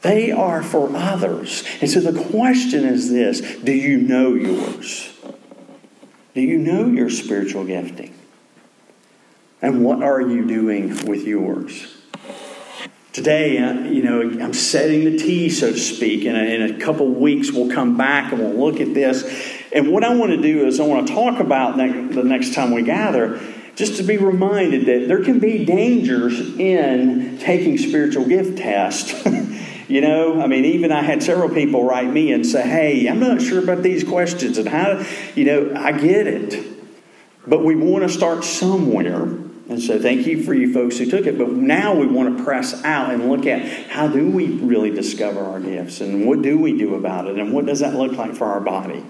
They 0.00 0.30
are 0.30 0.62
for 0.62 0.94
others. 0.94 1.64
And 1.80 1.90
so 1.90 2.00
the 2.00 2.24
question 2.30 2.84
is 2.84 3.10
this 3.10 3.40
Do 3.40 3.72
you 3.72 3.98
know 3.98 4.34
yours? 4.34 5.10
Do 6.34 6.40
you 6.40 6.58
know 6.58 6.86
your 6.86 7.10
spiritual 7.10 7.64
gifting? 7.64 8.14
And 9.62 9.84
what 9.84 10.02
are 10.02 10.20
you 10.20 10.46
doing 10.46 11.06
with 11.06 11.26
yours? 11.26 11.90
Today, 13.14 13.58
uh, 13.58 13.74
you 13.84 14.02
know, 14.02 14.20
I'm 14.44 14.52
setting 14.52 15.04
the 15.04 15.16
tea, 15.16 15.48
so 15.48 15.70
to 15.70 15.78
speak. 15.78 16.24
And 16.24 16.36
in 16.36 16.62
a 16.62 16.78
couple 16.80 17.08
weeks, 17.08 17.52
we'll 17.52 17.70
come 17.70 17.96
back 17.96 18.32
and 18.32 18.42
we'll 18.42 18.70
look 18.70 18.80
at 18.80 18.92
this 18.92 19.22
and 19.74 19.90
what 19.90 20.04
I 20.04 20.14
want 20.14 20.30
to 20.30 20.40
do 20.40 20.66
is 20.66 20.78
I 20.78 20.86
want 20.86 21.08
to 21.08 21.12
talk 21.12 21.40
about 21.40 21.76
the 21.76 22.22
next 22.22 22.54
time 22.54 22.70
we 22.70 22.82
gather, 22.82 23.40
just 23.74 23.96
to 23.96 24.04
be 24.04 24.16
reminded 24.16 24.86
that 24.86 25.08
there 25.08 25.24
can 25.24 25.40
be 25.40 25.64
dangers 25.64 26.38
in 26.56 27.38
taking 27.38 27.76
spiritual 27.76 28.24
gift 28.24 28.56
tests. 28.56 29.26
you 29.88 30.00
know, 30.00 30.40
I 30.40 30.46
mean, 30.46 30.64
even 30.64 30.92
I 30.92 31.02
had 31.02 31.24
several 31.24 31.48
people 31.48 31.82
write 31.82 32.08
me 32.08 32.32
and 32.32 32.46
say, 32.46 32.62
hey, 32.62 33.08
I'm 33.08 33.18
not 33.18 33.42
sure 33.42 33.60
about 33.60 33.82
these 33.82 34.04
questions 34.04 34.58
and 34.58 34.68
how, 34.68 35.04
you 35.34 35.44
know, 35.44 35.74
I 35.76 35.90
get 35.90 36.28
it. 36.28 36.72
But 37.44 37.64
we 37.64 37.74
want 37.74 38.04
to 38.04 38.08
start 38.08 38.44
somewhere. 38.44 39.22
And 39.24 39.82
so 39.82 39.98
thank 39.98 40.24
you 40.28 40.44
for 40.44 40.54
you 40.54 40.72
folks 40.72 40.98
who 40.98 41.10
took 41.10 41.26
it. 41.26 41.36
But 41.36 41.50
now 41.50 41.96
we 41.96 42.06
want 42.06 42.38
to 42.38 42.44
press 42.44 42.84
out 42.84 43.10
and 43.12 43.28
look 43.28 43.44
at 43.44 43.90
how 43.90 44.06
do 44.06 44.30
we 44.30 44.46
really 44.46 44.90
discover 44.90 45.40
our 45.40 45.58
gifts 45.58 46.00
and 46.00 46.28
what 46.28 46.42
do 46.42 46.58
we 46.58 46.78
do 46.78 46.94
about 46.94 47.26
it 47.26 47.38
and 47.38 47.52
what 47.52 47.66
does 47.66 47.80
that 47.80 47.94
look 47.94 48.12
like 48.12 48.36
for 48.36 48.46
our 48.46 48.60
body? 48.60 49.04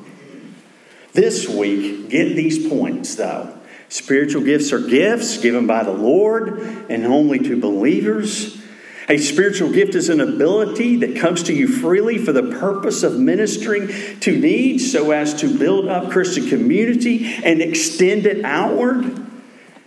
This 1.15 1.49
week, 1.49 2.11
get 2.11 2.35
these 2.35 2.69
points 2.69 3.15
though. 3.15 3.57
Spiritual 3.89 4.43
gifts 4.43 4.73
are 4.73 4.81
gifts 4.81 5.39
given 5.39 5.67
by 5.67 5.85
the 5.85 5.93
Lord 5.93 6.59
and 6.91 7.07
only 7.07 7.39
to 7.39 7.59
believers. 7.59 8.61
A 9.09 9.19
spiritual 9.19 9.71
gift 9.71 9.95
is 9.95 10.09
an 10.09 10.21
ability 10.21 10.97
that 10.97 11.17
comes 11.17 11.45
to 11.45 11.55
you 11.55 11.69
freely 11.69 12.19
for 12.19 12.33
the 12.33 12.43
purpose 12.59 13.05
of 13.05 13.17
ministering 13.19 13.89
to 14.21 14.37
needs 14.37 14.91
so 14.91 15.13
as 15.13 15.35
to 15.35 15.59
build 15.59 15.87
up 15.87 16.11
Christian 16.11 16.49
community 16.49 17.35
and 17.45 17.63
extend 17.63 18.27
it 18.27 18.45
outward. 18.45 19.05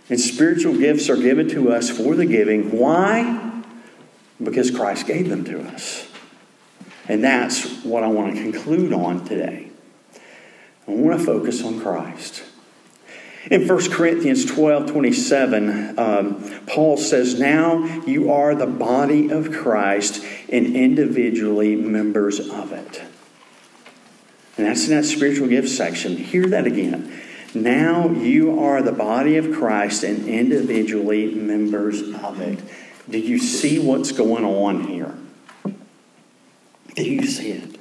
And 0.08 0.18
spiritual 0.18 0.78
gifts 0.78 1.10
are 1.10 1.16
given 1.16 1.48
to 1.50 1.72
us 1.72 1.90
for 1.90 2.14
the 2.14 2.24
giving. 2.24 2.70
Why? 2.70 3.62
Because 4.42 4.70
Christ 4.70 5.06
gave 5.06 5.28
them 5.28 5.44
to 5.44 5.60
us. 5.60 6.08
And 7.08 7.22
that's 7.22 7.84
what 7.84 8.02
I 8.02 8.06
want 8.06 8.34
to 8.34 8.42
conclude 8.42 8.94
on 8.94 9.26
today. 9.26 9.67
I 10.88 10.92
want 10.92 11.20
to 11.20 11.24
focus 11.24 11.62
on 11.62 11.80
Christ. 11.80 12.44
In 13.50 13.68
1 13.68 13.90
Corinthians 13.90 14.46
12 14.46 14.90
27, 14.90 15.98
um, 15.98 16.60
Paul 16.66 16.96
says, 16.96 17.38
Now 17.38 17.84
you 18.06 18.32
are 18.32 18.54
the 18.54 18.66
body 18.66 19.30
of 19.30 19.52
Christ 19.52 20.24
and 20.50 20.74
individually 20.74 21.76
members 21.76 22.40
of 22.40 22.72
it. 22.72 23.02
And 24.56 24.66
that's 24.66 24.88
in 24.88 24.96
that 24.96 25.04
spiritual 25.04 25.48
gift 25.48 25.68
section. 25.68 26.16
Hear 26.16 26.46
that 26.46 26.66
again. 26.66 27.12
Now 27.54 28.10
you 28.10 28.60
are 28.60 28.82
the 28.82 28.92
body 28.92 29.36
of 29.36 29.52
Christ 29.54 30.02
and 30.02 30.26
individually 30.26 31.34
members 31.34 32.02
of 32.02 32.40
it. 32.40 32.60
Do 33.08 33.18
you 33.18 33.38
see 33.38 33.78
what's 33.78 34.12
going 34.12 34.44
on 34.44 34.84
here? 34.84 35.14
Do 36.94 37.02
you 37.02 37.26
see 37.26 37.52
it? 37.52 37.77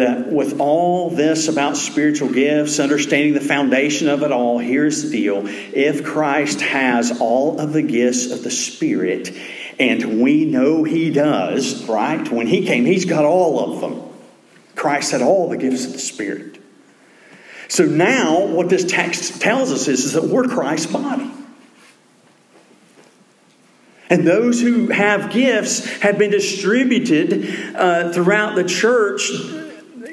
That 0.00 0.30
with 0.30 0.60
all 0.60 1.10
this 1.10 1.48
about 1.48 1.76
spiritual 1.76 2.30
gifts, 2.30 2.78
understanding 2.78 3.34
the 3.34 3.40
foundation 3.40 4.08
of 4.08 4.22
it 4.22 4.32
all, 4.32 4.58
here's 4.58 5.02
the 5.02 5.10
deal. 5.10 5.44
If 5.46 6.04
Christ 6.04 6.60
has 6.60 7.20
all 7.20 7.60
of 7.60 7.72
the 7.72 7.82
gifts 7.82 8.30
of 8.30 8.42
the 8.42 8.50
Spirit, 8.50 9.32
and 9.78 10.20
we 10.20 10.44
know 10.44 10.84
He 10.84 11.10
does, 11.10 11.84
right? 11.86 12.30
When 12.30 12.46
He 12.46 12.66
came, 12.66 12.84
He's 12.84 13.04
got 13.04 13.24
all 13.24 13.72
of 13.72 13.80
them. 13.80 14.02
Christ 14.74 15.12
had 15.12 15.22
all 15.22 15.48
the 15.48 15.56
gifts 15.56 15.86
of 15.86 15.92
the 15.92 15.98
Spirit. 15.98 16.58
So 17.68 17.84
now, 17.84 18.46
what 18.46 18.68
this 18.68 18.84
text 18.84 19.40
tells 19.40 19.70
us 19.70 19.86
is, 19.86 20.04
is 20.04 20.12
that 20.14 20.24
we're 20.24 20.48
Christ's 20.48 20.92
body. 20.92 21.30
And 24.10 24.26
those 24.26 24.60
who 24.60 24.88
have 24.88 25.30
gifts 25.30 25.86
have 26.00 26.18
been 26.18 26.32
distributed 26.32 27.76
uh, 27.76 28.12
throughout 28.12 28.56
the 28.56 28.64
church. 28.64 29.30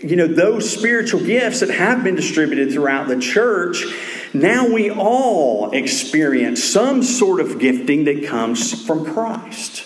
You 0.01 0.15
know, 0.15 0.27
those 0.27 0.69
spiritual 0.69 1.21
gifts 1.23 1.61
that 1.61 1.69
have 1.69 2.03
been 2.03 2.15
distributed 2.15 2.71
throughout 2.71 3.07
the 3.07 3.19
church, 3.19 3.85
now 4.33 4.67
we 4.67 4.91
all 4.91 5.71
experience 5.71 6.63
some 6.63 7.03
sort 7.03 7.39
of 7.39 7.59
gifting 7.59 8.05
that 8.05 8.25
comes 8.25 8.85
from 8.85 9.05
Christ. 9.05 9.85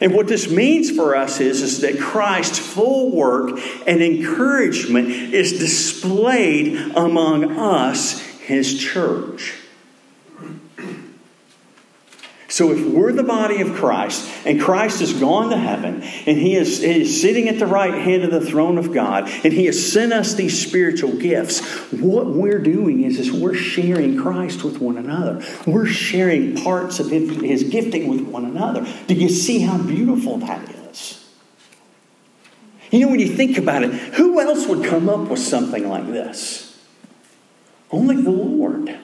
And 0.00 0.14
what 0.14 0.28
this 0.28 0.50
means 0.50 0.90
for 0.90 1.16
us 1.16 1.40
is, 1.40 1.60
is 1.60 1.80
that 1.80 1.98
Christ's 1.98 2.58
full 2.58 3.10
work 3.10 3.58
and 3.86 4.00
encouragement 4.00 5.08
is 5.08 5.58
displayed 5.58 6.76
among 6.94 7.58
us, 7.58 8.20
his 8.20 8.78
church. 8.78 9.57
So 12.50 12.72
if 12.72 12.82
we're 12.82 13.12
the 13.12 13.22
body 13.22 13.60
of 13.60 13.74
Christ 13.74 14.26
and 14.46 14.58
Christ 14.58 15.00
has 15.00 15.12
gone 15.12 15.50
to 15.50 15.56
heaven 15.58 16.02
and 16.02 16.38
he 16.38 16.56
is, 16.56 16.78
he 16.78 17.02
is, 17.02 17.20
sitting 17.20 17.46
at 17.46 17.58
the 17.58 17.66
right 17.66 17.92
hand 17.92 18.24
of 18.24 18.30
the 18.30 18.40
throne 18.40 18.78
of 18.78 18.90
God 18.94 19.28
and 19.44 19.52
he 19.52 19.66
has 19.66 19.92
sent 19.92 20.14
us 20.14 20.32
these 20.32 20.66
spiritual 20.66 21.12
gifts, 21.12 21.60
what 21.92 22.26
we're 22.26 22.58
doing 22.58 23.04
is, 23.04 23.18
is 23.18 23.30
we're 23.30 23.54
sharing 23.54 24.16
Christ 24.16 24.64
with 24.64 24.78
one 24.78 24.96
another. 24.96 25.44
We're 25.66 25.86
sharing 25.86 26.56
parts 26.56 27.00
of 27.00 27.10
his 27.10 27.64
gifting 27.64 28.08
with 28.08 28.22
one 28.22 28.46
another. 28.46 28.86
Do 29.06 29.14
you 29.14 29.28
see 29.28 29.58
how 29.58 29.76
beautiful 29.76 30.38
that 30.38 30.70
is? 30.70 31.28
You 32.90 33.00
know, 33.00 33.08
when 33.08 33.20
you 33.20 33.28
think 33.28 33.58
about 33.58 33.82
it, 33.82 33.92
who 33.92 34.40
else 34.40 34.66
would 34.66 34.86
come 34.86 35.10
up 35.10 35.28
with 35.28 35.40
something 35.40 35.86
like 35.86 36.06
this? 36.06 36.82
Only 37.90 38.22
the 38.22 38.30
Lord. 38.30 38.98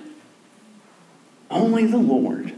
Only 1.50 1.84
the 1.84 1.98
Lord. 1.98 2.54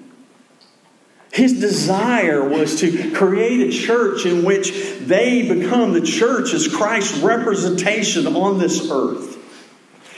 His 1.36 1.60
desire 1.60 2.48
was 2.48 2.80
to 2.80 3.12
create 3.12 3.68
a 3.68 3.70
church 3.70 4.24
in 4.24 4.42
which 4.42 4.72
they 5.00 5.46
become 5.46 5.92
the 5.92 6.00
church 6.00 6.54
as 6.54 6.66
Christ's 6.66 7.18
representation 7.18 8.26
on 8.26 8.58
this 8.58 8.90
earth. 8.90 9.36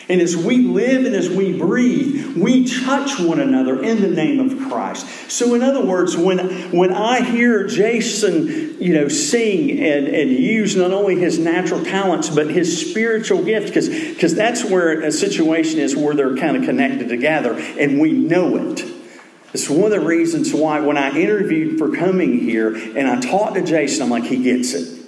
And 0.09 0.21
as 0.21 0.37
we 0.37 0.59
live 0.59 1.07
and 1.07 1.17
as 1.17 1.29
we 1.29 1.59
breathe, 1.59 2.37
we 2.37 2.69
touch 2.69 3.19
one 3.19 3.41
another 3.41 3.83
in 3.83 4.01
the 4.01 4.09
name 4.09 4.39
of 4.39 4.71
Christ. 4.71 5.09
So, 5.29 5.57
in 5.57 5.63
other 5.65 5.85
words, 5.85 6.17
when, 6.17 6.71
when 6.71 6.93
I 6.93 7.23
hear 7.23 7.67
Jason, 7.67 8.81
you 8.81 8.95
know, 8.95 9.09
sing 9.09 9.73
and, 9.73 10.07
and 10.07 10.31
use 10.31 10.77
not 10.77 10.93
only 10.93 11.17
his 11.17 11.37
natural 11.37 11.85
talents, 11.85 12.29
but 12.29 12.49
his 12.49 12.89
spiritual 12.89 13.43
gift, 13.43 13.75
because 13.75 14.37
that's 14.37 14.65
where 14.65 15.01
a 15.01 15.11
situation 15.11 15.81
is 15.81 15.97
where 15.97 16.15
they're 16.15 16.37
kind 16.37 16.57
of 16.57 16.63
connected 16.63 17.09
together, 17.09 17.55
and 17.55 17.99
we 17.99 18.13
know 18.13 18.57
it. 18.57 18.98
It's 19.55 19.69
one 19.71 19.85
of 19.85 19.91
the 19.91 20.01
reasons 20.01 20.53
why 20.53 20.81
when 20.81 20.99
I 20.99 21.17
interviewed 21.17 21.79
for 21.79 21.95
coming 21.97 22.39
here 22.39 22.75
and 22.75 23.09
I 23.09 23.19
talked 23.21 23.55
to 23.55 23.63
Jason, 23.63 24.03
I'm 24.03 24.11
like, 24.11 24.25
he 24.25 24.43
gets 24.43 24.75
it. 24.75 24.99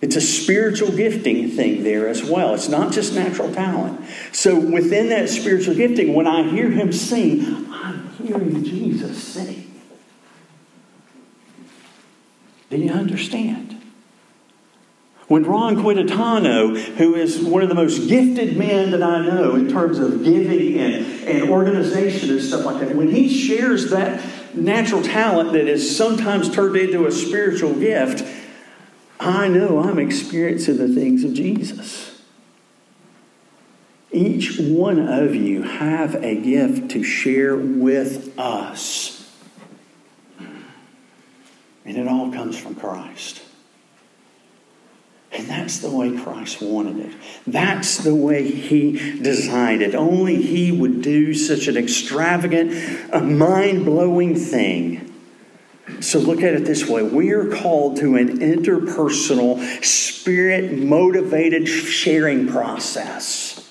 It's 0.00 0.16
a 0.16 0.20
spiritual 0.20 0.92
gifting 0.92 1.48
thing 1.50 1.82
there 1.82 2.08
as 2.08 2.24
well. 2.24 2.54
It's 2.54 2.68
not 2.68 2.92
just 2.92 3.14
natural 3.14 3.52
talent. 3.52 4.00
So 4.32 4.58
within 4.58 5.08
that 5.08 5.28
spiritual 5.28 5.74
gifting, 5.74 6.14
when 6.14 6.26
I 6.26 6.48
hear 6.48 6.70
him 6.70 6.92
sing, 6.92 7.66
I'm 7.70 8.08
hearing 8.10 8.64
Jesus 8.64 9.22
sing. 9.22 9.64
Do 12.70 12.76
you 12.76 12.92
understand? 12.92 13.77
When 15.28 15.44
Ron 15.44 15.76
Quintitano, 15.76 16.74
who 16.96 17.14
is 17.14 17.42
one 17.42 17.62
of 17.62 17.68
the 17.68 17.74
most 17.74 18.08
gifted 18.08 18.56
men 18.56 18.92
that 18.92 19.02
I 19.02 19.20
know 19.26 19.56
in 19.56 19.68
terms 19.68 19.98
of 19.98 20.24
giving 20.24 20.78
and, 20.78 21.04
and 21.28 21.50
organization 21.50 22.30
and 22.30 22.40
stuff 22.40 22.64
like 22.64 22.80
that, 22.80 22.96
when 22.96 23.10
he 23.10 23.28
shares 23.28 23.90
that 23.90 24.24
natural 24.54 25.02
talent 25.02 25.52
that 25.52 25.68
is 25.68 25.94
sometimes 25.94 26.50
turned 26.50 26.76
into 26.76 27.06
a 27.06 27.12
spiritual 27.12 27.74
gift, 27.74 28.24
I 29.20 29.48
know 29.48 29.80
I'm 29.80 29.98
experiencing 29.98 30.78
the 30.78 30.88
things 30.88 31.24
of 31.24 31.34
Jesus. 31.34 32.22
Each 34.10 34.58
one 34.58 34.98
of 34.98 35.34
you 35.34 35.62
have 35.62 36.14
a 36.24 36.40
gift 36.40 36.92
to 36.92 37.02
share 37.02 37.54
with 37.54 38.38
us. 38.38 39.30
And 41.84 41.98
it 41.98 42.08
all 42.08 42.32
comes 42.32 42.58
from 42.58 42.74
Christ. 42.74 43.42
And 45.30 45.46
that's 45.46 45.78
the 45.78 45.90
way 45.90 46.16
Christ 46.16 46.62
wanted 46.62 46.98
it. 46.98 47.16
That's 47.46 47.98
the 47.98 48.14
way 48.14 48.50
He 48.50 49.20
designed 49.20 49.82
it. 49.82 49.94
Only 49.94 50.40
He 50.40 50.72
would 50.72 51.02
do 51.02 51.34
such 51.34 51.68
an 51.68 51.76
extravagant, 51.76 52.72
mind 53.12 53.84
blowing 53.84 54.34
thing. 54.34 55.04
So 56.00 56.18
look 56.18 56.42
at 56.42 56.54
it 56.54 56.64
this 56.64 56.86
way 56.86 57.02
we 57.02 57.32
are 57.32 57.50
called 57.50 57.96
to 57.98 58.16
an 58.16 58.38
interpersonal, 58.38 59.84
spirit 59.84 60.72
motivated 60.72 61.66
sharing 61.66 62.48
process 62.48 63.64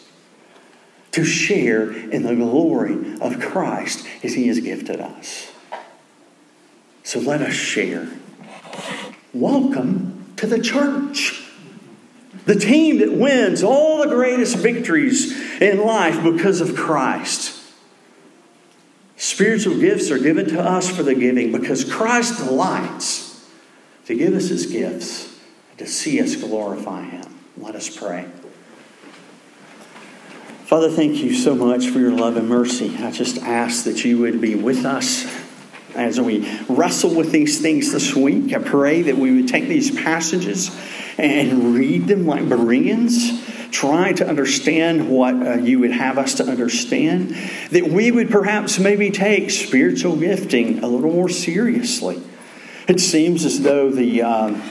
to 1.11 1.23
share 1.23 1.91
in 1.91 2.23
the 2.23 2.35
glory 2.35 3.19
of 3.19 3.39
Christ 3.39 4.05
as 4.23 4.33
He 4.33 4.47
has 4.47 4.59
gifted 4.59 4.99
us. 4.99 5.51
So 7.03 7.19
let 7.19 7.41
us 7.41 7.53
share. 7.53 8.07
Welcome 9.33 10.33
to 10.37 10.45
the 10.45 10.59
church. 10.59 11.46
The 12.47 12.55
team 12.55 12.99
that 12.99 13.12
wins 13.12 13.62
all 13.62 13.97
the 13.97 14.07
greatest 14.07 14.55
victories 14.55 15.62
in 15.62 15.79
life 15.79 16.23
because 16.23 16.62
of 16.62 16.77
Christ. 16.77 17.62
Spiritual 19.17 19.79
gifts 19.79 20.10
are 20.12 20.17
given 20.17 20.47
to 20.47 20.62
us 20.62 20.89
for 20.89 21.03
the 21.03 21.13
giving 21.13 21.51
because 21.51 21.83
Christ 21.83 22.38
delights 22.38 23.45
to 24.05 24.15
give 24.15 24.33
us 24.33 24.47
his 24.47 24.65
gifts, 24.67 25.38
to 25.77 25.86
see 25.86 26.21
us 26.21 26.38
glorify 26.38 27.03
him. 27.03 27.38
Let 27.57 27.75
us 27.75 27.95
pray. 27.95 28.29
Father, 30.63 30.89
thank 30.89 31.17
you 31.17 31.33
so 31.33 31.53
much 31.53 31.89
for 31.89 31.99
your 31.99 32.12
love 32.12 32.38
and 32.38 32.47
mercy. 32.47 32.95
I 32.99 33.12
just 33.12 33.39
ask 33.39 33.83
that 33.83 34.05
you 34.05 34.19
would 34.19 34.39
be 34.39 34.55
with 34.55 34.86
us 34.86 35.25
as 35.95 36.21
we 36.21 36.49
wrestle 36.69 37.13
with 37.13 37.31
these 37.31 37.62
things 37.62 37.91
this 37.91 38.15
week. 38.15 38.53
I 38.53 38.60
pray 38.60 39.01
that 39.01 39.17
we 39.17 39.36
would 39.36 39.49
take 39.49 39.67
these 39.67 39.91
passages 39.91 40.69
and 41.17 41.73
read 41.73 42.08
them 42.08 42.25
like 42.25 42.47
Bereans, 42.47 43.43
trying 43.71 44.15
to 44.15 44.27
understand 44.27 45.10
what 45.10 45.36
uh, 45.36 45.53
you 45.56 45.80
would 45.80 45.91
have 45.91 46.17
us 46.17 46.36
to 46.36 46.45
understand, 46.45 47.36
that 47.71 47.88
we 47.88 48.12
would 48.12 48.30
perhaps 48.30 48.80
maybe 48.80 49.10
take 49.10 49.49
spiritual 49.49 50.15
gifting 50.15 50.84
a 50.84 50.88
little 50.88 51.12
more 51.12 51.30
seriously. 51.30 52.21
It 52.88 52.99
seems 52.99 53.43
as 53.45 53.62
though 53.62 53.89
the 53.91 54.21
um, 54.21 54.62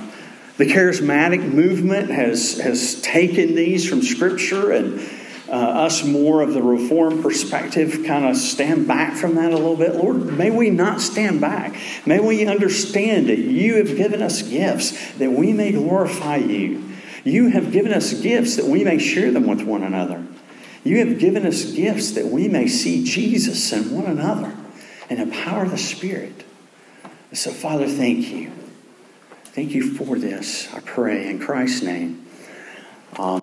the 0.57 0.65
charismatic 0.65 1.53
movement 1.53 2.11
has 2.11 2.59
has 2.61 3.01
taken 3.03 3.55
these 3.55 3.87
from 3.89 4.03
Scripture 4.03 4.71
and 4.73 5.01
uh, 5.49 5.53
us 5.53 6.05
more 6.05 6.43
of 6.43 6.55
the 6.55 6.63
reform 6.63 7.23
perspective 7.23 8.03
kind 8.07 8.25
of 8.25 8.37
stand 8.37 8.89
back 8.89 9.17
from 9.17 9.37
that 9.37 9.53
a 9.53 9.57
little 9.57 9.77
bit. 9.77 9.95
Lord, 9.95 10.37
may 10.37 10.51
we 10.51 10.71
not 10.71 11.01
stand 11.01 11.41
back. 11.41 11.77
May 12.05 12.19
we 12.19 12.47
understand 12.47 13.29
that 13.29 13.39
you 13.39 13.77
have 13.77 13.97
given 13.97 14.23
us 14.23 14.43
gifts 14.43 15.13
that 15.15 15.31
we 15.31 15.53
may 15.53 15.73
glorify 15.73 16.37
you. 16.37 16.83
You 17.25 17.49
have 17.49 17.73
given 17.73 17.93
us 17.93 18.13
gifts 18.13 18.57
that 18.57 18.67
we 18.67 18.85
may 18.85 18.99
share 18.99 19.31
them 19.31 19.47
with 19.47 19.63
one 19.63 19.83
another. 19.83 20.25
You 20.85 21.05
have 21.05 21.19
given 21.19 21.45
us 21.45 21.65
gifts 21.73 22.13
that 22.13 22.27
we 22.27 22.47
may 22.47 22.69
see 22.69 23.05
Jesus 23.05 23.73
in 23.73 23.91
one 23.91 24.07
another 24.07 24.57
and 25.11 25.21
empower 25.21 25.69
the 25.69 25.79
Spirit. 25.79 26.45
So, 27.33 27.51
Father, 27.51 27.89
thank 27.89 28.31
you. 28.31 28.53
Thank 29.47 29.73
you 29.73 29.95
for 29.95 30.17
this. 30.19 30.73
I 30.73 30.81
pray 30.81 31.29
in 31.29 31.41
Christ's 31.41 31.83
name. 31.83 32.27
Um, 33.19 33.43